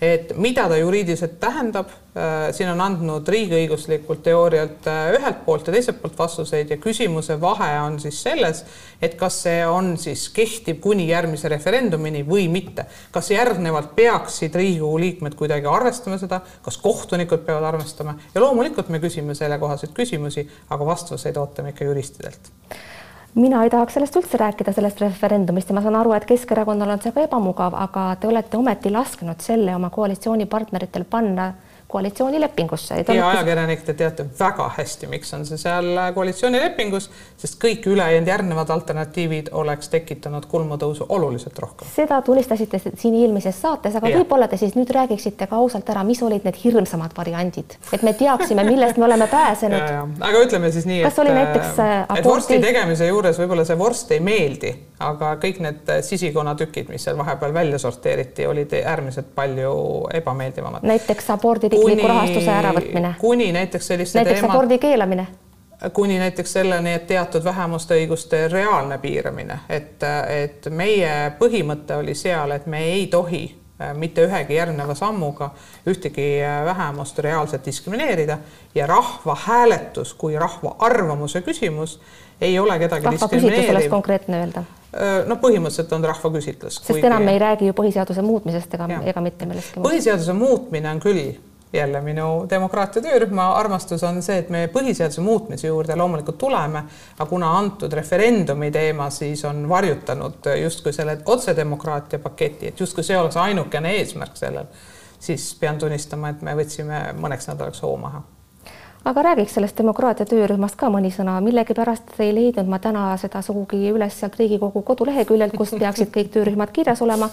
et 0.00 0.32
mida 0.36 0.66
ta 0.68 0.76
juriidiliselt 0.76 1.36
tähendab, 1.40 1.90
äh, 2.16 2.48
siin 2.54 2.70
on 2.72 2.80
andnud 2.82 3.28
riigiõiguslikult 3.30 4.22
teoorialt 4.26 4.88
äh, 4.90 5.12
ühelt 5.18 5.44
poolt 5.46 5.68
ja 5.68 5.74
teiselt 5.76 6.00
poolt 6.02 6.18
vastuseid 6.18 6.72
ja 6.74 6.78
küsimuse 6.82 7.36
vahe 7.40 7.70
on 7.82 8.00
siis 8.02 8.18
selles, 8.26 8.64
et 9.02 9.14
kas 9.20 9.40
see 9.46 9.60
on 9.66 9.94
siis 10.00 10.26
kehtiv 10.34 10.80
kuni 10.84 11.06
järgmise 11.10 11.48
referendumini 11.52 12.24
või 12.26 12.48
mitte. 12.50 12.86
kas 13.14 13.30
järgnevalt 13.30 13.94
peaksid 13.96 14.54
Riigikogu 14.54 14.98
liikmed 14.98 15.38
kuidagi 15.38 15.70
arvestama 15.70 16.18
seda, 16.18 16.40
kas 16.62 16.78
kohtunikud 16.82 17.46
peavad 17.46 17.70
arvestama 17.74 18.18
ja 18.34 18.42
loomulikult 18.42 18.90
me 18.90 19.00
küsime 19.02 19.34
sellekohaseid 19.34 19.94
küsimusi, 19.94 20.48
aga 20.70 20.86
vastuseid 20.86 21.38
ootame 21.38 21.74
ikka 21.74 21.90
juristidelt 21.90 22.52
mina 23.34 23.62
ei 23.64 23.70
tahaks 23.70 23.94
sellest 23.94 24.16
üldse 24.16 24.38
rääkida, 24.38 24.72
sellest 24.72 25.00
referendumist. 25.02 25.68
Ja 25.68 25.74
ma 25.74 25.82
saan 25.82 25.98
aru, 25.98 26.12
et 26.14 26.26
Keskerakonnal 26.28 26.94
on 26.94 27.02
see 27.02 27.12
ka 27.14 27.24
ebamugav, 27.26 27.74
aga 27.74 28.06
te 28.20 28.30
olete 28.30 28.58
ometi 28.58 28.92
lasknud 28.94 29.42
selle 29.42 29.74
oma 29.74 29.90
koalitsioonipartneritel 29.94 31.04
panna 31.10 31.52
koalitsioonilepingusse. 31.94 33.04
ja 33.14 33.28
ajakirjanik, 33.28 33.84
te 33.86 33.94
teate 33.94 34.26
väga 34.38 34.66
hästi, 34.78 35.06
miks 35.12 35.34
on 35.36 35.46
see 35.46 35.58
seal 35.60 35.90
koalitsioonilepingus, 36.14 37.10
sest 37.38 37.58
kõik 37.62 37.86
ülejäänud 37.92 38.28
järgnevad 38.28 38.70
alternatiivid 38.74 39.52
oleks 39.52 39.92
tekitanud 39.92 40.48
kulmutõusu 40.50 41.06
oluliselt 41.08 41.58
rohkem. 41.62 41.88
seda 41.94 42.20
tunnistasite 42.26 42.80
siin 42.84 43.14
eelmises 43.20 43.60
saates, 43.62 43.94
aga 44.00 44.10
võib-olla 44.16 44.48
te 44.50 44.58
siis 44.60 44.74
nüüd 44.78 44.90
räägiksite 44.96 45.46
ka 45.50 45.60
ausalt 45.62 45.90
ära, 45.94 46.02
mis 46.06 46.22
olid 46.26 46.46
need 46.48 46.58
hirmsamad 46.64 47.14
variandid, 47.16 47.76
et 47.92 48.02
me 48.02 48.14
teaksime, 48.18 48.64
millest 48.66 48.98
me 48.98 49.06
oleme 49.08 49.30
pääsenud. 49.30 49.86
aga 50.28 50.42
ütleme 50.48 50.72
siis 50.74 50.88
nii, 50.90 51.02
et, 51.06 51.22
näiteks, 51.38 51.78
äh, 51.78 51.94
aborti... 52.02 52.18
et 52.18 52.30
vorsti 52.30 52.60
tegemise 52.64 53.10
juures 53.10 53.38
võib-olla 53.42 53.66
see 53.68 53.78
vorst 53.78 54.10
ei 54.16 54.20
meeldi, 54.24 54.74
aga 55.04 55.34
kõik 55.42 55.62
need 55.62 55.94
sisikonnatükid, 56.10 56.90
mis 56.90 57.06
seal 57.06 57.18
vahepeal 57.18 57.54
välja 57.54 57.78
sorteeriti, 57.78 58.46
olid 58.50 58.74
äärmiselt 58.82 59.30
palju 59.34 59.74
ebameeldivamad. 60.20 60.82
näiteks 60.82 61.30
abordi 61.34 61.70
riikliku 61.86 62.08
rahastuse 62.08 62.50
äravõtmine. 62.50 63.14
kuni 63.20 63.52
näiteks 63.52 63.86
selliste 63.86 64.18
näiteks 64.18 64.40
teema... 64.40 64.54
abordi 64.54 64.78
keelamine 64.78 65.26
kuni 65.92 66.18
näiteks 66.18 66.52
selleni, 66.52 66.92
et 66.92 67.06
teatud 67.06 67.44
vähemuste 67.44 67.94
õiguste 67.94 68.48
reaalne 68.48 68.98
piiramine, 68.98 69.58
et, 69.68 70.02
et 70.28 70.68
meie 70.70 71.32
põhimõte 71.38 71.98
oli 71.98 72.14
seal, 72.14 72.54
et 72.56 72.66
me 72.70 72.82
ei 72.92 73.06
tohi 73.12 73.44
äh, 73.80 73.94
mitte 73.98 74.24
ühegi 74.26 74.56
järgneva 74.58 74.94
sammuga 74.98 75.50
ühtegi 75.90 76.28
äh, 76.42 76.62
vähemust 76.64 77.18
reaalselt 77.18 77.66
diskrimineerida 77.66 78.38
ja 78.74 78.86
rahvahääletus 78.86 80.14
kui 80.14 80.38
rahva 80.38 80.76
arvamuse 80.78 81.40
küsimus 81.40 81.98
ei 82.40 82.58
ole 82.58 82.78
kedagi 82.78 83.10
diskrimineeriv. 83.10 83.70
oleks 83.70 83.90
konkreetne 83.90 84.40
öelda 84.40 84.64
äh, 84.64 85.24
noh, 85.26 85.40
põhimõtteliselt 85.42 85.92
on 85.92 86.04
rahvaküsitlus. 86.04 86.80
sest 86.80 86.92
kuigi... 86.92 87.06
enam 87.06 87.28
ei 87.28 87.38
räägi 87.38 87.72
ju 87.72 87.76
põhiseaduse 87.82 88.22
muutmisest 88.22 88.74
ega, 88.74 88.88
ega 89.04 89.20
mitte 89.20 89.46
millestki 89.46 89.80
muust. 89.80 89.90
põhiseaduse 89.90 90.38
muutmine 90.38 90.90
on 90.90 91.02
küll 91.02 91.34
jälle 91.74 92.00
minu 92.00 92.46
demokraatia 92.50 93.02
töörühma 93.02 93.48
armastus 93.58 94.02
on 94.04 94.22
see, 94.22 94.38
et 94.38 94.50
me 94.50 94.66
põhiseaduse 94.72 95.20
muutmise 95.20 95.68
juurde 95.68 95.96
loomulikult 95.96 96.38
tuleme, 96.38 96.84
aga 97.18 97.26
kuna 97.30 97.52
antud 97.58 97.92
referendumi 97.92 98.70
teema 98.70 99.10
siis 99.10 99.44
on 99.44 99.68
varjutanud 99.68 100.50
justkui 100.62 100.92
selle 100.92 101.18
otsedemokraatia 101.26 102.18
paketi, 102.18 102.68
et 102.68 102.80
justkui 102.80 103.04
see 103.04 103.18
oleks 103.18 103.36
ainukene 103.36 103.96
eesmärk 103.98 104.36
sellel, 104.36 104.70
siis 105.18 105.54
pean 105.60 105.78
tunnistama, 105.78 106.30
et 106.30 106.42
me 106.42 106.56
võtsime 106.58 107.10
mõneks 107.18 107.50
nädalaks 107.50 107.82
hoo 107.82 107.96
maha. 107.96 108.22
Aga 109.04 109.22
räägiks 109.22 109.54
sellest 109.54 109.76
demokraatia 109.78 110.24
töörühmast 110.26 110.78
ka 110.80 110.88
mõni 110.88 111.10
sõna, 111.12 111.36
millegipärast 111.44 112.14
ei 112.24 112.30
leidnud 112.32 112.70
ma 112.72 112.78
täna 112.80 113.10
seda 113.20 113.42
sugugi 113.44 113.90
üles 113.92 114.16
sealt 114.16 114.38
Riigikogu 114.40 114.80
koduleheküljelt, 114.82 115.52
kus 115.58 115.74
peaksid 115.76 116.08
kõik 116.14 116.30
töörühmad 116.32 116.72
kirjas 116.72 117.02
olema 117.04 117.28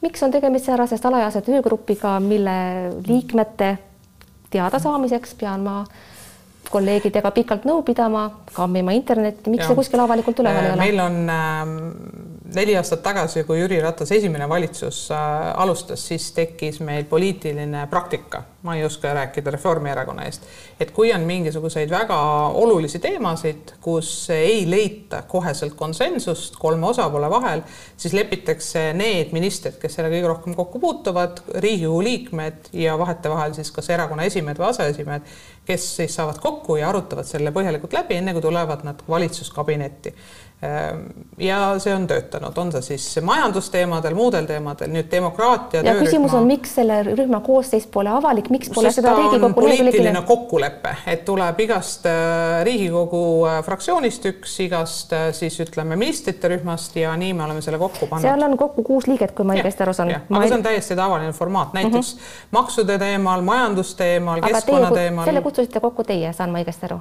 miks 0.00 0.22
on 0.22 0.30
tegemist 0.34 0.68
säärase 0.68 0.96
salajase 0.96 1.42
töögrupiga, 1.46 2.18
mille 2.20 2.58
liikmete 3.06 3.76
teadasaamiseks 4.50 5.34
pean 5.40 5.66
ma 5.66 5.82
kolleegidega 6.68 7.30
pikalt 7.32 7.64
nõu 7.68 7.82
pidama, 7.86 8.26
kammima 8.52 8.92
internetti, 8.96 9.50
miks 9.52 9.64
ja. 9.64 9.70
see 9.70 9.78
kuskil 9.78 10.02
avalikult 10.02 10.42
üleval 10.42 10.66
ei 10.66 10.72
ole? 10.74 10.80
meil 10.82 11.00
on 11.00 11.16
äh, 11.32 11.62
neli 12.58 12.76
aastat 12.76 13.02
tagasi, 13.04 13.44
kui 13.48 13.60
Jüri 13.60 13.80
Ratase 13.84 14.18
esimene 14.18 14.48
valitsus 14.50 15.06
äh, 15.14 15.36
alustas, 15.62 16.04
siis 16.10 16.30
tekkis 16.36 16.82
meil 16.84 17.08
poliitiline 17.08 17.86
praktika, 17.90 18.42
ma 18.62 18.74
ei 18.76 18.84
oska 18.84 19.12
rääkida 19.14 19.50
Reformierakonna 19.54 20.24
eest, 20.26 20.46
et 20.80 20.90
kui 20.90 21.12
on 21.14 21.22
mingisuguseid 21.26 21.90
väga 21.90 22.16
olulisi 22.58 22.98
teemasid, 22.98 23.76
kus 23.80 24.10
ei 24.34 24.64
leita 24.70 25.22
koheselt 25.30 25.76
konsensust 25.78 26.56
kolme 26.58 26.86
osapoole 26.86 27.30
vahel, 27.30 27.62
siis 27.96 28.16
lepitakse 28.18 28.88
need 28.98 29.30
ministrid, 29.36 29.78
kes 29.78 29.94
sellega 29.94 30.16
kõige 30.16 30.32
rohkem 30.32 30.58
kokku 30.58 30.82
puutuvad, 30.82 31.44
Riigikogu 31.54 32.02
liikmed 32.02 32.72
ja 32.72 32.98
vahetevahel 32.98 33.54
siis 33.54 33.70
kas 33.74 33.92
erakonna 33.94 34.26
esimehed 34.26 34.58
või 34.58 34.72
aseesimehed, 34.72 35.30
kes 35.68 35.88
siis 36.00 36.18
saavad 36.18 36.42
kokku 36.42 36.80
ja 36.80 36.90
arutavad 36.90 37.28
selle 37.28 37.54
põhjalikult 37.54 37.94
läbi, 37.94 38.18
enne 38.18 38.34
kui 38.34 38.42
tulevad 38.42 38.82
nad 38.88 39.06
valitsuskabinetti 39.08 40.14
ja 41.38 41.58
see 41.78 41.92
on 41.94 42.06
töötanud, 42.10 42.56
on 42.58 42.72
see 42.72 42.96
siis 42.96 43.20
majandusteemadel, 43.22 44.14
muudel 44.18 44.46
teemadel, 44.48 44.90
nüüd 44.90 45.06
demokraatia. 45.10 45.84
ja 45.86 45.92
küsimus 46.00 46.32
on, 46.34 46.48
miks 46.50 46.72
selle 46.80 46.96
rühma 47.06 47.38
koosseis 47.46 47.86
pole 47.86 48.10
avalik, 48.10 48.50
miks 48.50 48.72
pole 48.74 48.90
seda 48.94 49.12
Riigikogu 49.14 49.52
poliitiline 49.54 50.24
kokkulepe, 50.26 50.96
et 51.14 51.22
tuleb 51.28 51.62
igast 51.62 52.08
äh, 52.10 52.64
Riigikogu 52.66 53.20
äh, 53.46 53.60
fraktsioonist 53.66 54.26
üks, 54.32 54.56
igast 54.64 55.14
äh, 55.14 55.28
siis 55.36 55.60
ütleme 55.62 55.98
ministrite 56.00 56.50
rühmast 56.50 56.98
ja 56.98 57.14
nii 57.20 57.36
me 57.38 57.46
oleme 57.46 57.62
selle 57.62 57.78
kokku 57.78 58.10
pannud. 58.10 58.26
seal 58.26 58.42
on 58.48 58.58
kokku 58.58 58.82
kuus 58.88 59.06
liiget, 59.06 59.36
kui 59.38 59.46
ma 59.46 59.54
õigesti 59.60 59.86
aru 59.86 59.94
saan. 59.94 60.10
aga 60.18 60.42
see 60.42 60.58
on 60.58 60.66
täiesti 60.66 60.98
tavaline 60.98 61.36
formaat, 61.38 61.70
näiteks 61.78 61.94
uh 62.14 62.18
mhm. 62.18 62.26
-huh. 62.26 62.50
maksude 62.58 62.98
teemal, 62.98 63.46
majandusteemal, 63.46 64.42
keskkonna 64.42 64.90
teemal. 64.90 65.30
selle 65.30 65.46
kutsusite 65.46 65.80
kokku 65.86 66.04
teie, 66.04 66.32
saan 66.32 66.50
ma 66.50 66.64
õigesti 66.64 66.90
aru? 66.90 66.98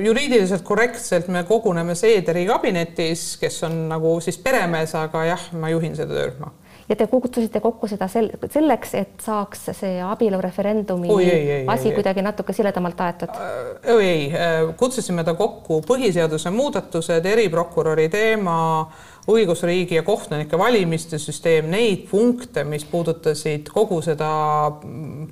Juriidiliselt 0.00 0.62
korrektselt 0.64 1.28
me 1.28 1.42
koguneme 1.44 1.94
Seederi 1.94 2.46
kabinetis, 2.48 3.34
kes 3.40 3.62
on 3.68 3.82
nagu 3.90 4.16
siis 4.24 4.38
peremees, 4.40 4.94
aga 4.96 5.26
jah, 5.28 5.50
ma 5.60 5.68
juhin 5.72 5.96
seda 5.98 6.16
töörühma 6.16 6.52
ja 6.88 6.96
te 6.96 7.06
kutsusite 7.10 7.60
kokku 7.60 7.88
seda 7.90 8.06
sel-, 8.10 8.30
selleks, 8.52 8.94
et 8.94 9.24
saaks 9.24 9.64
see 9.74 9.96
abielureferendumi 10.06 11.10
asi 11.66 11.88
ei, 11.90 11.94
kuidagi 11.96 12.22
natuke 12.22 12.54
siledamalt 12.54 13.00
aetud 13.08 13.34
äh,? 13.34 13.90
ei, 13.96 14.20
kutsusime 14.78 15.24
ta 15.26 15.34
kokku 15.34 15.80
põhiseaduse 15.88 16.52
muudatused, 16.54 17.26
eriprokuröri 17.26 18.08
teema 18.12 18.56
äh,, 18.80 19.15
õigusriigi 19.30 19.98
ja 19.98 20.02
kohtunike 20.06 20.58
valimiste 20.58 21.18
süsteem, 21.18 21.70
neid 21.70 22.06
punkte, 22.10 22.64
mis 22.64 22.84
puudutasid 22.86 23.70
kogu 23.74 23.98
seda 24.04 24.28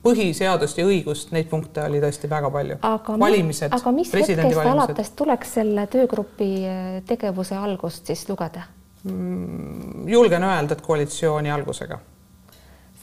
põhiseadust 0.05 0.81
ja 0.81 0.87
õigust, 0.89 1.31
neid 1.35 1.49
punkte 1.51 1.85
oli 1.87 2.01
tõesti 2.03 2.31
väga 2.31 2.51
palju. 2.55 2.79
valimised, 3.21 3.75
aga 3.75 3.93
mis 3.95 4.13
hetkest 4.13 4.65
alates 4.65 5.13
tuleks 5.17 5.55
selle 5.61 5.87
töögrupi 5.91 6.51
eh, 6.65 6.97
tegevuse 7.07 7.57
algust 7.59 8.11
siis 8.11 8.27
lugeda? 8.29 8.67
Mm, 9.05 10.09
julgen 10.09 10.43
öelda, 10.43 10.75
et 10.75 10.83
koalitsiooni 10.83 11.53
algusega 11.53 12.01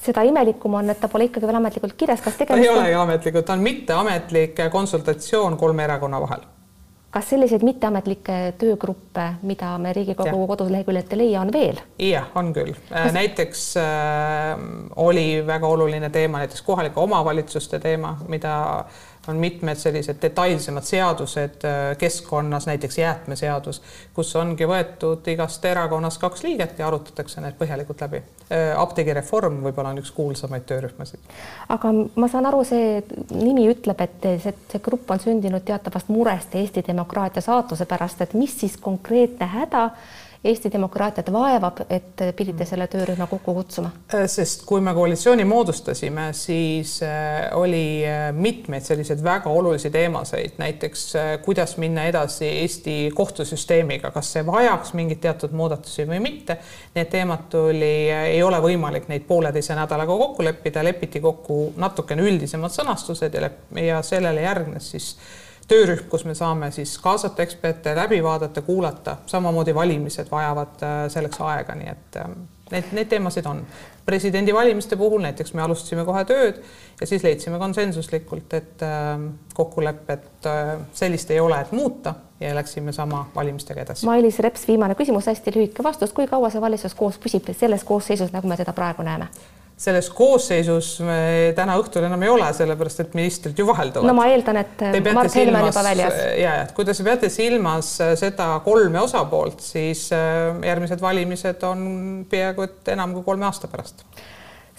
seda 0.02 0.24
imelikum 0.26 0.74
on, 0.80 0.90
et 0.90 0.98
ta 0.98 1.06
pole 1.12 1.28
ikkagi 1.28 1.46
veel 1.46 1.60
ametlikult 1.60 1.94
kirjas, 1.94 2.24
kas 2.26 2.40
tegemist 2.40 2.66
ei 2.66 2.74
olegi 2.74 2.96
ametlikult, 2.98 3.46
ta 3.46 3.54
on 3.54 3.62
mitteametlik 3.62 4.64
konsultatsioon 4.74 5.60
kolme 5.62 5.86
erakonna 5.86 6.22
vahel 6.24 6.42
kas 7.12 7.30
selliseid 7.30 7.64
mitteametlikke 7.68 8.38
töögruppe, 8.60 9.26
mida 9.44 9.74
me 9.82 9.94
Riigikogu 9.94 10.46
koduleheküljelt 10.48 11.14
ei 11.14 11.20
leia, 11.24 11.42
on 11.42 11.54
veel? 11.54 11.80
jah, 12.00 12.30
on 12.36 12.54
küll 12.56 12.74
kas.... 12.88 13.14
näiteks 13.16 13.66
äh, 13.82 14.66
oli 14.96 15.26
väga 15.48 15.68
oluline 15.68 16.10
teema 16.10 16.44
näiteks 16.44 16.64
kohalike 16.68 17.00
omavalitsuste 17.00 17.80
teema, 17.84 18.16
mida 18.32 18.56
äh, 18.80 19.02
on 19.28 19.36
mitmed 19.38 19.78
sellised 19.78 20.18
detailsemad 20.22 20.84
seadused 20.84 21.66
äh, 21.66 21.98
keskkonnas, 21.98 22.66
näiteks 22.66 22.98
jäätmeseadus, 22.98 23.82
kus 24.14 24.36
ongi 24.36 24.66
võetud 24.68 25.28
igast 25.30 25.66
erakonnast 25.66 26.22
kaks 26.22 26.44
liiget 26.44 26.80
ja 26.80 26.88
arutatakse 26.88 27.42
need 27.42 27.58
põhjalikult 27.60 28.02
läbi. 28.02 28.24
Äh, 28.50 28.72
apteegireform 28.82 29.62
võib-olla 29.66 29.94
on 29.94 30.02
üks 30.02 30.12
kuulsamaid 30.16 30.66
töörühmasid. 30.70 31.20
aga 31.70 31.94
ma 32.16 32.32
saan 32.32 32.50
aru, 32.50 32.64
see 32.66 33.04
nimi 33.36 33.68
ütleb, 33.72 34.02
et 34.02 34.30
see, 34.44 34.56
see 34.74 34.84
grupp 34.84 35.14
on 35.14 35.22
sündinud 35.22 35.66
teatavast 35.66 36.10
murest 36.10 36.56
Eesti 36.56 36.84
demokraatia 36.88 37.46
saatuse 37.46 37.86
pärast, 37.86 38.22
et 38.22 38.34
mis 38.34 38.58
siis 38.60 38.78
konkreetne 38.82 39.46
häda 39.54 39.90
Eesti 40.44 40.72
demokraatiat 40.74 41.28
vaevab, 41.30 41.84
et 41.94 42.22
pidite 42.34 42.66
selle 42.66 42.88
töörühma 42.90 43.28
kokku 43.30 43.54
kutsuma? 43.54 43.92
Äh, 44.10 44.24
sest 44.26 44.64
kui 44.66 44.82
me 44.82 44.90
koalitsiooni 44.98 45.44
moodustasime, 45.46 46.32
siis 46.34 46.96
äh, 47.06 47.52
oli 47.54 48.02
äh, 48.10 48.32
mitmeid 48.34 48.82
selliseid 48.82 49.22
väga 49.22 49.54
olulisi 49.54 49.92
teemasid, 49.94 50.56
näiteks 50.58 51.04
kuidas 51.46 51.76
minna 51.78 52.08
edasi 52.10 52.48
Eesti 52.64 52.96
kohtusüsteemiga, 53.14 54.10
kas 54.16 54.32
see 54.34 54.46
vajaks 54.48 54.96
mingeid 54.98 55.22
teatud 55.22 55.54
muudatusi 55.54 56.08
või 56.10 56.18
mitte. 56.26 56.58
Need 56.98 57.14
teemad 57.14 57.46
tuli, 57.54 57.94
ei 58.10 58.42
ole 58.42 58.64
võimalik 58.66 59.06
neid 59.14 59.30
pooleteise 59.30 59.78
nädalaga 59.78 60.18
kokku 60.24 60.48
leppida, 60.50 60.82
lepiti 60.82 61.22
kokku 61.22 61.62
natukene 61.78 62.26
üldisemad 62.26 62.74
sõnastused 62.74 63.38
ja, 63.38 63.54
ja 63.78 64.02
sellele 64.02 64.50
järgnes 64.50 64.90
siis 64.96 65.14
töörühm, 65.72 66.08
kus 66.12 66.26
me 66.28 66.36
saame 66.38 66.72
siis 66.76 66.98
kaasata 67.02 67.44
eksperte, 67.46 67.96
läbi 67.96 68.22
vaadata, 68.24 68.62
kuulata, 68.66 69.18
samamoodi 69.26 69.76
valimised 69.76 70.32
vajavad 70.32 70.84
äh, 70.84 70.98
selleks 71.14 71.42
aega, 71.48 71.76
nii 71.80 71.92
et 71.92 72.20
ähm, 72.24 72.42
need, 72.72 72.92
need 72.98 73.12
teemasid 73.12 73.48
on. 73.50 73.66
presidendivalimiste 74.06 74.98
puhul 74.98 75.22
näiteks 75.22 75.54
me 75.54 75.62
alustasime 75.62 76.04
kohe 76.06 76.24
tööd 76.26 76.58
ja 77.02 77.08
siis 77.08 77.24
leidsime 77.24 77.60
konsensuslikult, 77.62 78.54
et 78.58 78.84
ähm, 78.84 79.28
kokkulepet 79.54 80.50
äh, 80.50 80.74
sellist 80.94 81.32
ei 81.32 81.40
ole, 81.40 81.62
et 81.62 81.72
muuta 81.72 82.16
ja 82.40 82.56
läksime 82.56 82.92
sama 82.92 83.28
valimistega 83.36 83.86
edasi. 83.86 84.06
Mailis 84.06 84.40
Reps, 84.40 84.68
viimane 84.68 84.96
küsimus, 84.96 85.30
hästi 85.30 85.56
lühike 85.56 85.84
vastus, 85.84 86.14
kui 86.14 86.28
kaua 86.28 86.50
see 86.50 86.62
valitsus 86.62 86.98
koos 86.98 87.22
püsib 87.22 87.48
selles 87.54 87.84
koosseisus, 87.88 88.34
nagu 88.34 88.48
me 88.48 88.60
seda 88.60 88.74
praegu 88.74 89.06
näeme? 89.08 89.30
Selles 89.82 90.10
koosseisus 90.14 90.92
me 91.06 91.54
täna 91.58 91.78
õhtul 91.82 92.06
enam 92.06 92.22
ei 92.26 92.30
ole, 92.30 92.50
sellepärast 92.54 93.04
et 93.04 93.16
ministrid 93.18 93.58
ju 93.58 93.66
vahelduvad. 93.70 94.08
no 94.08 94.14
ma 94.18 94.28
eeldan, 94.30 94.62
et 94.62 94.84
Mart 95.14 95.36
Helme 95.36 95.62
on 95.62 95.70
juba 95.72 95.86
väljas. 95.88 96.20
ja, 96.38 96.58
et 96.66 96.76
kui 96.78 96.86
te 96.88 96.96
peate 97.06 97.32
silmas 97.34 97.96
seda 98.20 98.52
kolme 98.66 99.02
osapoolt, 99.02 99.64
siis 99.66 100.08
järgmised 100.12 101.02
valimised 101.02 101.66
on 101.68 101.82
peaaegu 102.30 102.68
et 102.68 102.94
enam 102.94 103.18
kui 103.18 103.26
kolme 103.32 103.50
aasta 103.50 103.72
pärast 103.72 104.06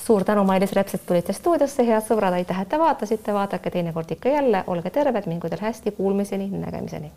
suur 0.03 0.25
tänu, 0.27 0.43
Mailis 0.45 0.73
Reps, 0.75 0.97
et 0.97 1.05
tulite 1.07 1.35
stuudiosse, 1.37 1.85
head 1.87 2.03
sõbrad, 2.03 2.35
aitäh, 2.35 2.63
et 2.65 2.71
te 2.71 2.79
vaatasite, 2.79 3.35
vaadake 3.35 3.71
teinekord 3.71 4.11
ikka 4.11 4.33
jälle, 4.33 4.65
olge 4.67 4.91
terved, 4.91 5.29
mingu 5.31 5.51
teil 5.51 5.63
hästi, 5.63 5.93
kuulmiseni, 5.95 6.49
nägemiseni 6.59 7.13